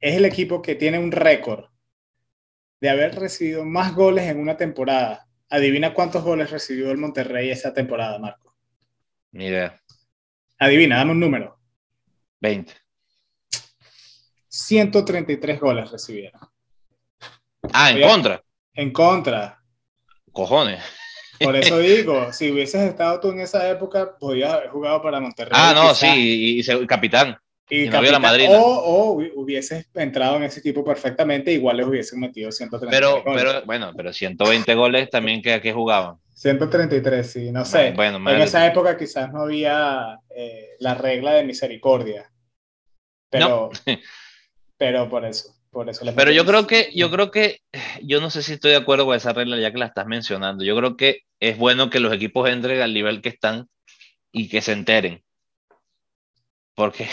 [0.00, 1.66] Es el equipo que tiene un récord
[2.80, 5.26] de haber recibido más goles en una temporada.
[5.48, 8.56] Adivina cuántos goles recibió el Monterrey esa temporada, Marco.
[9.32, 9.80] Ni idea.
[10.58, 11.58] Adivina, dame un número.
[12.40, 12.72] 20.
[14.48, 16.40] 133 goles recibieron.
[17.72, 18.42] Ah, en contra.
[18.74, 19.62] En contra.
[20.32, 20.82] Cojones.
[21.40, 25.52] Por eso digo, si hubieses estado tú en esa época, podías haber jugado para Monterrey.
[25.54, 27.36] Ah, no, sí, y, y, capitán.
[27.68, 28.52] Y, la madrina.
[28.60, 33.42] O, hubieses entrado en ese equipo perfectamente, igual les hubiesen metido 130 pero, goles.
[33.42, 36.16] Pero, bueno, pero 120 goles también que, que jugaban.
[36.34, 37.92] 133, sí, no sé.
[37.92, 42.30] Bueno, en esa época quizás no había eh, la regla de misericordia.
[43.30, 43.70] Pero,
[44.76, 45.55] pero por eso.
[46.16, 47.60] Pero yo creo que, yo creo que,
[48.02, 50.64] yo no sé si estoy de acuerdo con esa regla ya que la estás mencionando.
[50.64, 53.68] Yo creo que es bueno que los equipos entren al nivel que están
[54.32, 55.22] y que se enteren.
[56.74, 57.08] Porque,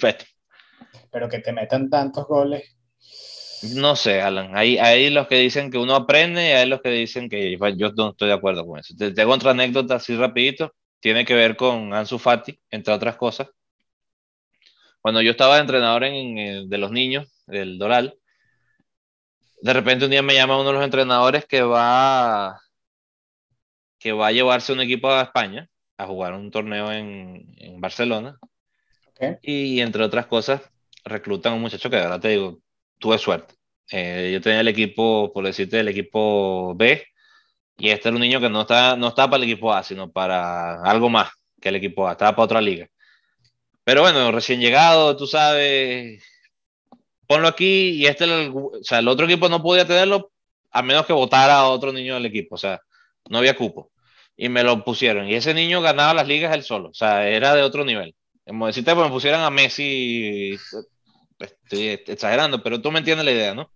[1.10, 2.76] pero que te metan tantos goles.
[3.74, 4.56] No sé, Alan.
[4.56, 7.92] Hay, hay los que dicen que uno aprende y hay los que dicen que yo
[7.96, 8.94] no estoy de acuerdo con eso.
[8.96, 10.72] Te tengo otra anécdota así rapidito.
[11.00, 13.48] Tiene que ver con Ansu Fati, entre otras cosas.
[15.00, 18.18] Cuando yo estaba entrenador en, de los niños, del Doral,
[19.60, 22.60] de repente un día me llama uno de los entrenadores que va,
[23.98, 28.38] que va a llevarse un equipo a España a jugar un torneo en, en Barcelona.
[29.42, 30.62] Y entre otras cosas,
[31.04, 32.60] reclutan a un muchacho que de verdad te digo,
[32.98, 33.54] tuve suerte.
[33.90, 37.04] Eh, yo tenía el equipo, por decirte, el equipo B,
[37.78, 40.10] y este era un niño que no estaba, no estaba para el equipo A, sino
[40.10, 41.30] para algo más
[41.60, 42.88] que el equipo A, estaba para otra liga.
[43.84, 46.22] Pero bueno, recién llegado, tú sabes,
[47.28, 50.32] ponlo aquí y este, el, o sea, el otro equipo no podía tenerlo
[50.70, 52.80] a menos que votara a otro niño del equipo, o sea,
[53.28, 53.92] no había cupo.
[54.36, 55.28] Y me lo pusieron.
[55.28, 58.16] Y ese niño ganaba las ligas él solo, o sea, era de otro nivel.
[58.46, 60.56] Como decirte, pues me pusieran a Messi,
[61.38, 63.70] estoy exagerando, pero tú me entiendes la idea, ¿no?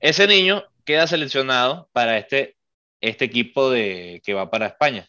[0.00, 2.56] Ese niño queda seleccionado para este,
[3.00, 5.08] este equipo de, que va para España.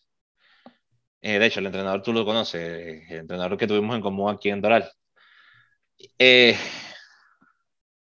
[1.22, 4.50] Eh, de hecho, el entrenador tú lo conoces, el entrenador que tuvimos en común aquí
[4.50, 4.90] en Doral.
[6.18, 6.58] Eh,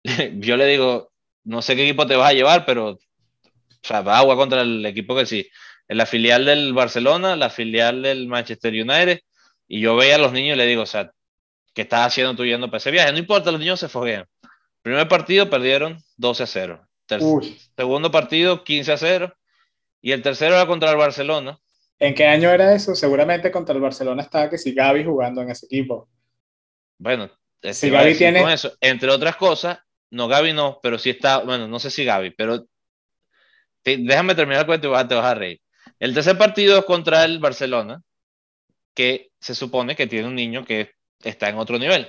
[0.39, 1.13] yo le digo,
[1.45, 4.63] no sé qué equipo te vas a llevar, pero o sea, va a jugar contra
[4.63, 5.49] el equipo que sí.
[5.89, 9.21] En la filial del Barcelona, la filial del Manchester United,
[9.67, 11.13] y yo veía a los niños y le digo, o sea,
[11.75, 13.13] ¿qué estás haciendo tú yendo para ese viaje?
[13.13, 14.27] No importa, los niños se foguean.
[14.83, 16.89] Primer partido perdieron 12 a 0.
[17.77, 19.35] segundo partido 15 a 0.
[20.01, 21.59] Y el tercero era contra el Barcelona.
[21.99, 22.95] ¿En qué año era eso?
[22.95, 26.09] Seguramente contra el Barcelona estaba que si Gaby jugando en ese equipo.
[26.99, 27.31] Bueno,
[27.73, 28.53] si Gaby tiene...
[28.53, 28.73] eso.
[28.81, 29.79] Entre otras cosas,
[30.11, 32.67] no, Gaby no, pero sí está, bueno, no sé si Gaby, pero
[33.85, 35.61] déjame terminar el cuento y te vas a reír.
[35.99, 38.03] El tercer partido es contra el Barcelona,
[38.95, 40.93] que se supone que tiene un niño que
[41.23, 42.09] está en otro nivel.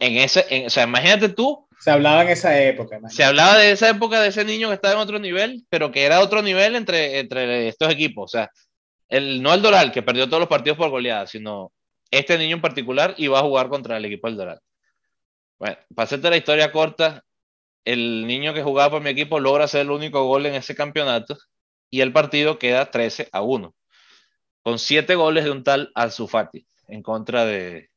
[0.00, 1.68] En ese, o sea, imagínate tú.
[1.78, 2.98] Se hablaba en esa época.
[3.08, 6.04] Se hablaba de esa época de ese niño que estaba en otro nivel, pero que
[6.04, 8.24] era otro nivel entre, entre estos equipos.
[8.24, 8.50] O sea,
[9.08, 11.72] el, no el Doral, que perdió todos los partidos por goleada, sino
[12.10, 14.60] este niño en particular iba a jugar contra el equipo del Doral.
[15.62, 17.22] Bueno, para hacerte la historia corta,
[17.84, 21.38] el niño que jugaba por mi equipo logra hacer el único gol en ese campeonato
[21.88, 23.72] y el partido queda 13 a 1,
[24.64, 27.90] con 7 goles de un tal Al-Sufati en contra de,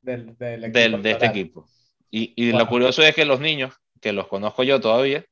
[0.00, 1.68] de este equipo.
[2.10, 5.26] Y, y lo curioso es que los niños, que los conozco yo todavía,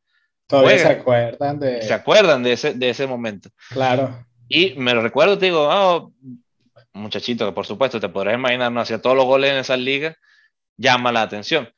[0.47, 1.80] todavía se acuerdan de...
[1.80, 3.49] Se acuerdan de ese, de ese momento.
[3.70, 4.26] Claro.
[4.47, 6.12] Y me lo recuerdo, te digo, oh,
[6.93, 10.14] muchachito, que por supuesto te podrás imaginar, no hacía todos los goles en esa liga,
[10.81, 11.72] llama la atención.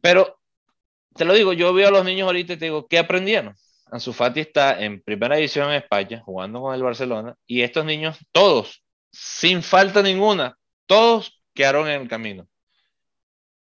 [0.00, 0.38] Pero
[1.14, 3.54] te lo digo, yo veo a los niños ahorita y te digo, ¿qué aprendieron?
[3.90, 8.18] Ansu Fati está en primera división en España, jugando con el Barcelona, y estos niños,
[8.32, 12.46] todos, sin falta ninguna, todos quedaron en el camino.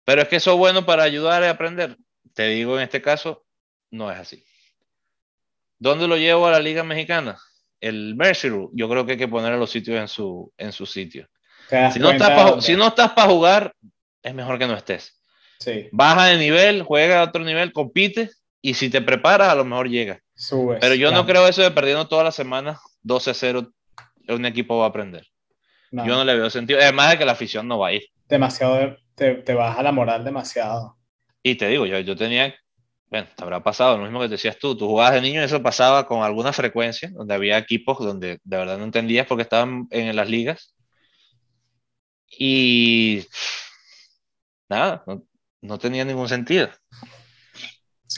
[0.04, 1.98] Pero es que eso es bueno para ayudar a aprender.
[2.34, 3.46] Te digo, en este caso,
[3.92, 4.44] no es así.
[5.80, 7.38] ¿Dónde lo llevo a la Liga Mexicana?
[7.82, 10.86] el Mercy yo creo que hay que poner a los sitios en su, en su
[10.86, 11.28] sitio.
[11.92, 12.12] Si no,
[12.88, 13.74] estás para jugar,
[14.28, 15.20] es mejor que no estés.
[15.92, 18.30] Baja de nivel, juega a otro nivel, compite
[18.62, 20.22] y si te preparas, a lo mejor llega.
[20.80, 23.72] Pero yo no creo eso de perdiendo todas las semanas 12-0,
[24.30, 25.26] un equipo va a aprender.
[25.92, 26.80] Yo no le veo sentido.
[26.80, 28.04] Además de que la afición no va a ir.
[28.28, 30.98] Demasiado, te, te baja la moral demasiado.
[31.42, 32.54] Y te digo, yo, yo tenía
[33.10, 35.64] bueno, te habrá pasado lo mismo que decías tú, tú jugabas de niño y eso
[35.64, 40.14] pasaba con alguna frecuencia, donde había equipos donde de verdad no entendías porque estaban en
[40.16, 40.76] las ligas.
[42.30, 43.26] Y
[44.70, 45.03] nada,
[45.61, 46.70] no, tenía ningún sentido.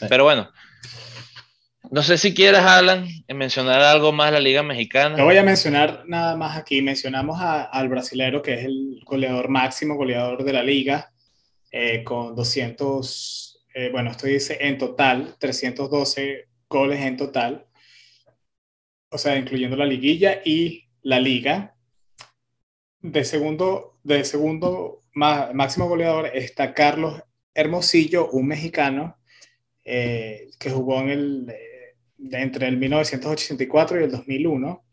[0.07, 0.49] Pero bueno,
[1.91, 5.17] no sé si quieres, Alan, mencionar algo más de la Liga Mexicana.
[5.17, 6.81] Yo voy a mencionar nada más aquí.
[6.81, 11.11] Mencionamos al brasilero que es el goleador máximo, goleador de la liga,
[11.71, 17.67] eh, con 200 eh, bueno, esto dice en total, 312 goles en total,
[19.09, 21.75] o sea, incluyendo la liguilla y la liga.
[23.01, 27.21] De segundo, de segundo máximo goleador está Carlos
[27.53, 29.17] Hermosillo, un mexicano
[29.83, 31.95] eh, que jugó en el, eh,
[32.31, 34.83] entre el 1984 y el 2001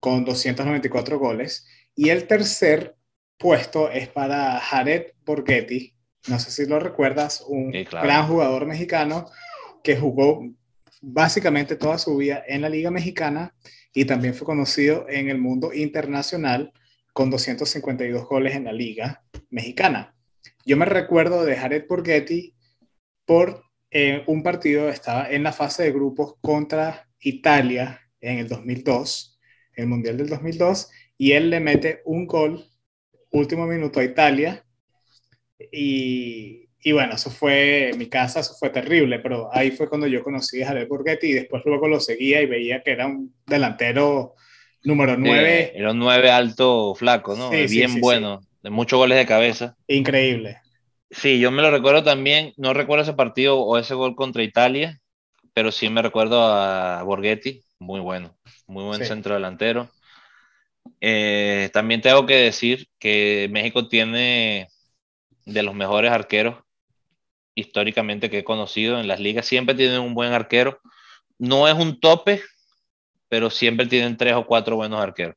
[0.00, 1.66] con 294 goles.
[1.94, 2.96] Y el tercer
[3.38, 5.94] puesto es para Jared Borghetti,
[6.28, 9.26] no sé si lo recuerdas, un gran jugador mexicano
[9.82, 10.48] que jugó
[11.02, 13.54] básicamente toda su vida en la Liga Mexicana
[13.92, 16.72] y también fue conocido en el mundo internacional
[17.14, 20.14] con 252 goles en la Liga Mexicana.
[20.66, 22.54] Yo me recuerdo de Jared Borghetti
[23.24, 29.38] por eh, un partido, estaba en la fase de grupos contra Italia en el 2002,
[29.74, 32.68] el Mundial del 2002, y él le mete un gol
[33.30, 34.66] último minuto a Italia
[35.70, 40.24] y, y, bueno, eso fue, mi casa, eso fue terrible, pero ahí fue cuando yo
[40.24, 44.34] conocí a Jared Borghetti y después luego lo seguía y veía que era un delantero
[44.84, 45.72] número 9.
[45.74, 47.50] era un 9 alto, flaco, ¿no?
[47.50, 49.76] Bien bueno, de muchos goles de cabeza.
[49.88, 50.58] Increíble.
[51.10, 55.00] Sí, yo me lo recuerdo también, no recuerdo ese partido o ese gol contra Italia,
[55.52, 59.90] pero sí me recuerdo a Borghetti, muy bueno, muy buen centro delantero.
[61.00, 64.68] Eh, también tengo que decir que México tiene
[65.44, 66.56] de los mejores arqueros
[67.54, 69.46] históricamente que he conocido en las ligas.
[69.46, 70.80] Siempre tienen un buen arquero.
[71.38, 72.42] No es un tope,
[73.28, 75.36] pero siempre tienen tres o cuatro buenos arqueros.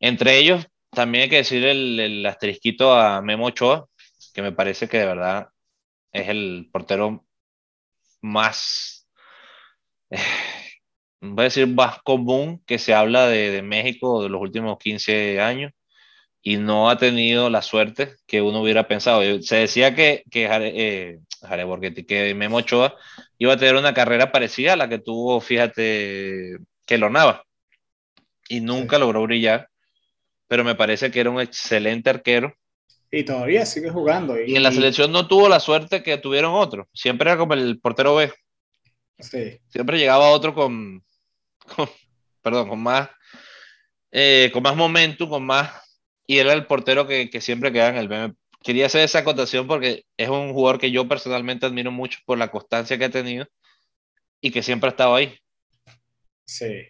[0.00, 3.86] Entre ellos, también hay que decir el, el asterisquito a Memo Ochoa,
[4.32, 5.48] que me parece que de verdad
[6.12, 7.24] es el portero
[8.22, 9.06] más
[11.32, 15.40] voy a decir, más común que se habla de, de México de los últimos 15
[15.40, 15.72] años
[16.42, 19.22] y no ha tenido la suerte que uno hubiera pensado.
[19.42, 21.20] Se decía que, que eh,
[22.06, 22.96] que Memo Ochoa
[23.38, 27.44] iba a tener una carrera parecida a la que tuvo, fíjate, que lo Nava.
[28.48, 29.68] Y nunca logró brillar,
[30.48, 32.54] pero me parece que era un excelente arquero.
[33.10, 34.40] Y todavía sigue jugando.
[34.40, 36.86] Y, en la selección no tuvo la suerte que tuvieron otros.
[36.92, 38.32] Siempre era como el portero B.
[39.18, 39.60] Sí.
[39.68, 41.04] Siempre llegaba otro con,
[42.42, 43.08] perdón, con más,
[44.10, 45.84] eh, con más momentum, con más
[46.26, 48.34] y era el portero que, que siempre queda en el meme.
[48.62, 52.50] Quería hacer esa acotación porque es un jugador que yo personalmente admiro mucho por la
[52.50, 53.46] constancia que ha tenido
[54.40, 55.38] y que siempre ha estado ahí.
[56.46, 56.86] Sí.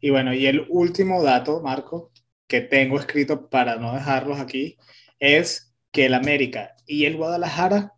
[0.00, 2.12] Y bueno, y el último dato, Marco,
[2.46, 4.76] que tengo escrito para no dejarlos aquí,
[5.18, 7.94] es que el América y el Guadalajara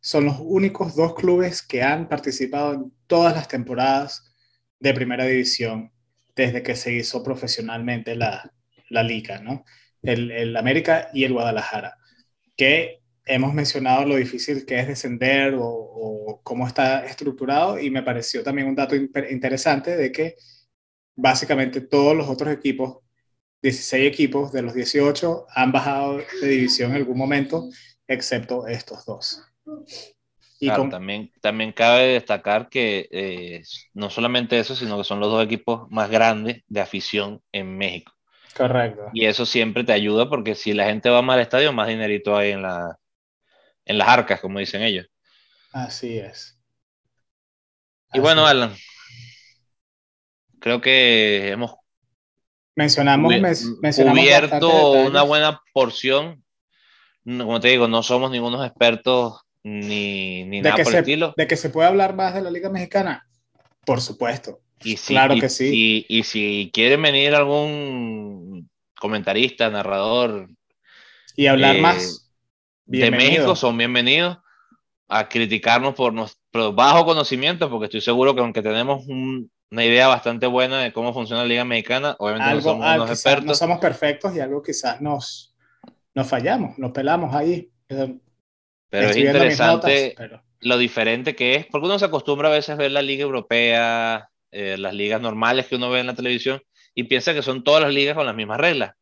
[0.00, 4.34] son los únicos dos clubes que han participado en todas las temporadas
[4.78, 5.92] de primera división
[6.34, 8.52] desde que se hizo profesionalmente la,
[8.88, 9.64] la liga, ¿no?
[10.02, 11.98] El, América y el Guadalajara,
[12.56, 12.99] que
[13.30, 18.66] hemos mencionado lo difícil que es descender o, cómo está estructurado y me pareció también
[18.66, 20.36] un dato interesante de que
[21.14, 22.98] básicamente todos los otros equipos,
[23.62, 27.68] 16 equipos de los 18, han bajado de división en algún momento,
[28.08, 29.42] excepto estos dos.
[30.58, 33.62] Y también, también cabe destacar que eh,
[33.94, 38.12] no solamente eso, sino que son los dos equipos más grandes de afición en México.
[38.56, 39.08] Correcto.
[39.12, 42.36] Y eso siempre te ayuda porque si la gente va mal al estadio, más dinerito
[42.36, 42.99] hay en, la,
[43.84, 45.06] en las arcas, como dicen ellos.
[45.72, 46.58] Así es.
[48.12, 48.74] Y bueno, Alan,
[50.58, 51.74] creo que hemos
[52.74, 56.44] mencionamos, cubierto una buena porción.
[57.24, 61.34] Como te digo, no somos ningunos expertos ni, ni nada por el estilo.
[61.36, 63.28] De que se puede hablar más de la Liga Mexicana,
[63.84, 64.60] por supuesto.
[64.82, 66.06] Y si, claro que sí.
[66.08, 70.48] Y, si quiere venir algún comentarista, narrador.
[71.36, 72.29] Y hablar eh, más
[72.98, 74.38] de México, son bienvenidos
[75.08, 80.46] a criticarnos por nuestro bajo conocimiento, porque estoy seguro que aunque tenemos una idea bastante
[80.46, 83.44] buena de cómo funciona la Liga Mexicana, obviamente no somos unos expertos.
[83.44, 85.54] No somos perfectos y algo quizás nos,
[86.14, 87.70] nos fallamos, nos pelamos ahí.
[87.86, 90.16] Pero es interesante
[90.60, 94.30] lo diferente que es, porque uno se acostumbra a veces a ver la Liga Europea,
[94.50, 96.60] eh, las ligas normales que uno ve en la televisión
[96.94, 98.94] y piensa que son todas las ligas con las mismas reglas.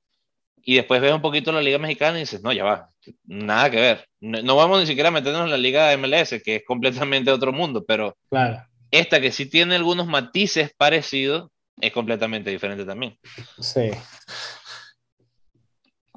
[0.68, 2.90] Y después ves un poquito la liga mexicana y dices, no, ya va,
[3.24, 4.06] nada que ver.
[4.20, 7.54] No, vamos ni siquiera a meternos en la liga de MLS, que es completamente otro
[7.54, 8.62] mundo, pero claro.
[8.90, 11.50] esta que sí tiene algunos matices parecidos,
[11.80, 13.16] es completamente diferente también.
[13.58, 13.92] Sí.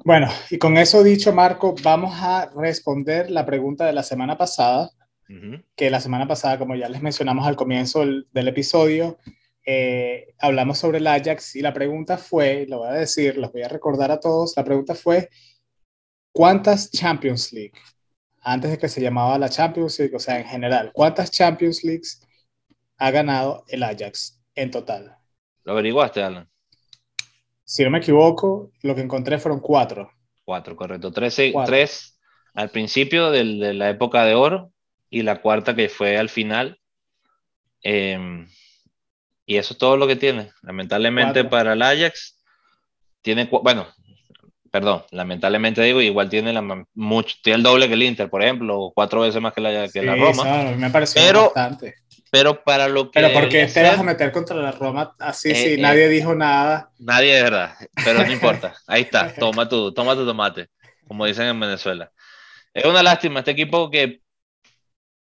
[0.04, 4.90] Bueno, y con eso dicho, Marco, vamos a responder la pregunta de la semana pasada,
[5.74, 9.16] que la semana pasada, como ya les mencionamos al comienzo del, episodio,
[9.64, 13.62] eh, hablamos sobre el Ajax y la pregunta fue, lo voy a decir, los voy
[13.62, 15.28] a recordar a todos, la pregunta fue,
[16.32, 17.72] ¿cuántas Champions League,
[18.40, 22.20] antes de que se llamaba la Champions League, o sea, en general, cuántas Champions Leagues
[22.98, 25.16] ha ganado el Ajax en total?
[25.64, 26.48] ¿Lo averiguaste, Alan?
[27.64, 30.10] Si no me equivoco, lo que encontré fueron cuatro.
[30.44, 31.12] Cuatro, correcto.
[31.12, 32.18] Tres, tres
[32.54, 33.44] al principio de
[33.74, 34.72] la época de oro
[35.08, 36.78] y la cuarta que fue al final.
[37.82, 38.46] Em,
[39.46, 40.50] y eso es todo lo que tiene.
[40.62, 42.38] Lamentablemente para el Ajax,
[43.22, 43.86] tiene, bueno,
[44.70, 48.78] perdón, lamentablemente digo, igual tiene, la, mucho, tiene el doble que el Inter, por ejemplo,
[48.78, 50.72] o cuatro veces más que la, que la Roma.
[50.76, 51.96] me parece pero, bastante.
[52.30, 53.20] Pero para lo que.
[53.20, 56.34] Pero porque te vas a meter contra la Roma así, eh, sí, eh, nadie dijo
[56.34, 56.90] nada.
[56.98, 58.74] Nadie de verdad, pero no importa.
[58.86, 60.68] Ahí está, toma tu, toma tu tomate,
[61.06, 62.10] como dicen en Venezuela.
[62.72, 64.22] Es una lástima este equipo que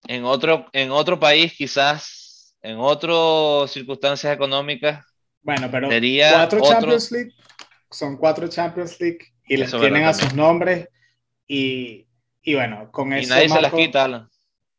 [0.07, 2.20] en otro, en otro país, quizás
[2.61, 5.05] en otras circunstancias económicas.
[5.41, 7.33] Bueno, pero cuatro Champions League
[7.89, 10.87] son cuatro Champions League y les tienen a sus nombres
[11.47, 12.07] y,
[12.41, 13.27] y, bueno, con eso.
[13.27, 14.29] Y nadie se las quita, Alan.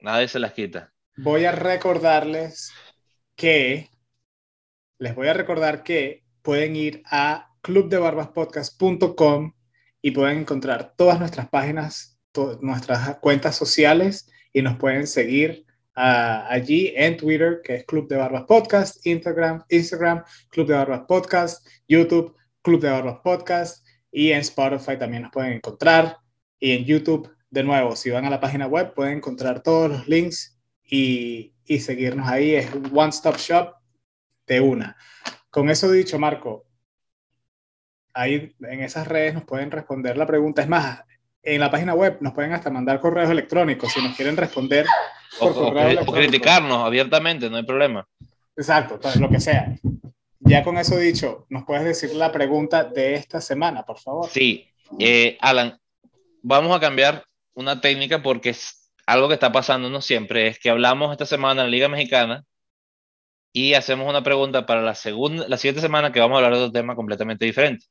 [0.01, 0.93] Nadie se las quita.
[1.17, 2.73] Voy a recordarles
[3.37, 3.91] que
[4.99, 9.53] les voy a recordar que pueden ir a clubdebarbaspodcast.com
[10.01, 12.19] y pueden encontrar todas nuestras páginas,
[12.61, 18.45] nuestras cuentas sociales y nos pueden seguir allí en Twitter, que es Club de Barbas
[18.45, 24.99] Podcast, Instagram, Instagram, Club de Barbas Podcast, YouTube, Club de Barbas Podcast y en Spotify
[24.99, 26.19] también nos pueden encontrar
[26.59, 30.09] y en YouTube, de nuevo, si van a la página web pueden encontrar todos los
[30.09, 33.75] links y, y seguirnos ahí, es one stop shop
[34.47, 34.97] de una.
[35.51, 36.67] Con eso dicho, Marco,
[38.15, 40.63] ahí en esas redes nos pueden responder la pregunta.
[40.63, 41.01] Es más,
[41.43, 44.87] en la página web nos pueden hasta mandar correos electrónicos si nos quieren responder
[45.39, 48.07] por o, correo o, o criticarnos abiertamente, no hay problema.
[48.57, 49.75] Exacto, lo que sea.
[50.41, 54.29] Ya con eso dicho, ¿nos puedes decir la pregunta de esta semana, por favor?
[54.29, 54.69] Sí,
[54.99, 55.79] eh, Alan,
[56.43, 57.25] vamos a cambiar
[57.55, 61.63] una técnica porque es algo que está pasando no siempre, es que hablamos esta semana
[61.63, 62.45] en la Liga Mexicana
[63.53, 66.65] y hacemos una pregunta para la, segunda, la siguiente semana que vamos a hablar de
[66.65, 67.87] otro tema completamente diferente.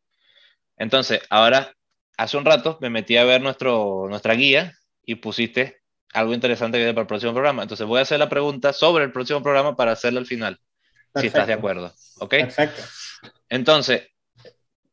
[0.77, 1.73] Entonces, ahora,
[2.22, 5.82] hace un rato me metí a ver nuestro, nuestra guía y pusiste
[6.13, 7.63] algo interesante que viene para el próximo programa.
[7.63, 10.59] Entonces voy a hacer la pregunta sobre el próximo programa para hacerla al final,
[11.15, 11.93] si estás de acuerdo.
[12.19, 12.30] ¿Ok?
[12.30, 12.82] Perfecto.
[13.49, 14.07] Entonces,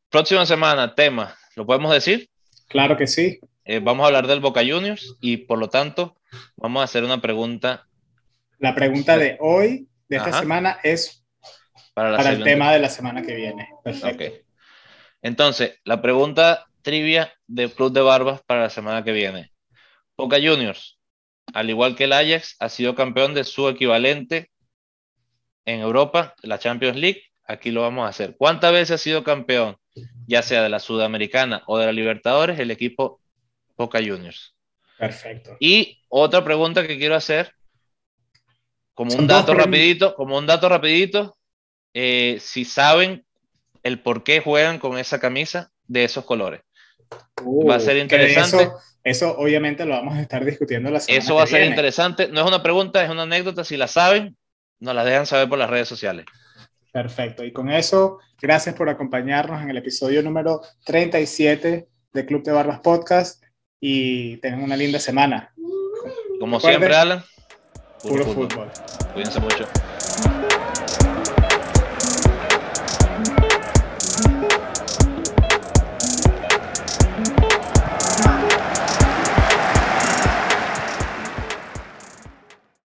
[0.08, 2.30] próxima semana, tema, ¿lo podemos decir?
[2.66, 3.40] Claro que sí.
[3.64, 6.16] Eh, vamos a hablar del Boca Juniors y por lo tanto
[6.56, 7.86] vamos a hacer una pregunta.
[8.58, 11.24] La pregunta de hoy, de esta semana, es
[11.92, 13.68] para, el tema de la semana que viene.
[13.84, 14.14] Perfecto.
[14.14, 14.40] Okay.
[15.20, 19.52] Entonces, la pregunta trivia del Club de Barbas para la semana que viene.
[20.16, 20.98] Boca Juniors,
[21.52, 24.50] al igual que el Ajax, ha sido campeón de su equivalente
[25.66, 27.24] en Europa, la Champions League.
[27.44, 28.36] Aquí lo vamos a hacer.
[28.38, 29.76] ¿Cuántas veces ha sido campeón,
[30.26, 33.20] ya sea de la Sudamericana o de la Libertadores, el equipo
[33.76, 34.56] Boca Juniors?
[34.96, 35.58] Perfecto.
[35.60, 37.52] Y otra pregunta que quiero hacer,
[38.94, 41.36] como un dato rapidito, como un dato rapidito,
[41.92, 43.26] eh, si saben
[43.82, 46.62] el por qué juegan con esa camisa de esos colores.
[47.68, 48.70] Va a ser uh, interesante.
[49.04, 52.28] Eso obviamente lo vamos a estar discutiendo la semana Eso va a ser interesante.
[52.28, 53.64] No es una pregunta, es una anécdota.
[53.64, 54.36] Si la saben,
[54.80, 56.26] nos la dejan saber por las redes sociales.
[56.92, 57.44] Perfecto.
[57.44, 62.80] Y con eso, gracias por acompañarnos en el episodio número 37 de Club de Barbas
[62.80, 63.42] Podcast
[63.80, 65.54] y tengan una linda semana.
[66.40, 67.24] Como siempre, Alan.
[68.02, 68.70] Puro, fútbol.
[69.12, 69.66] Cuídense mucho.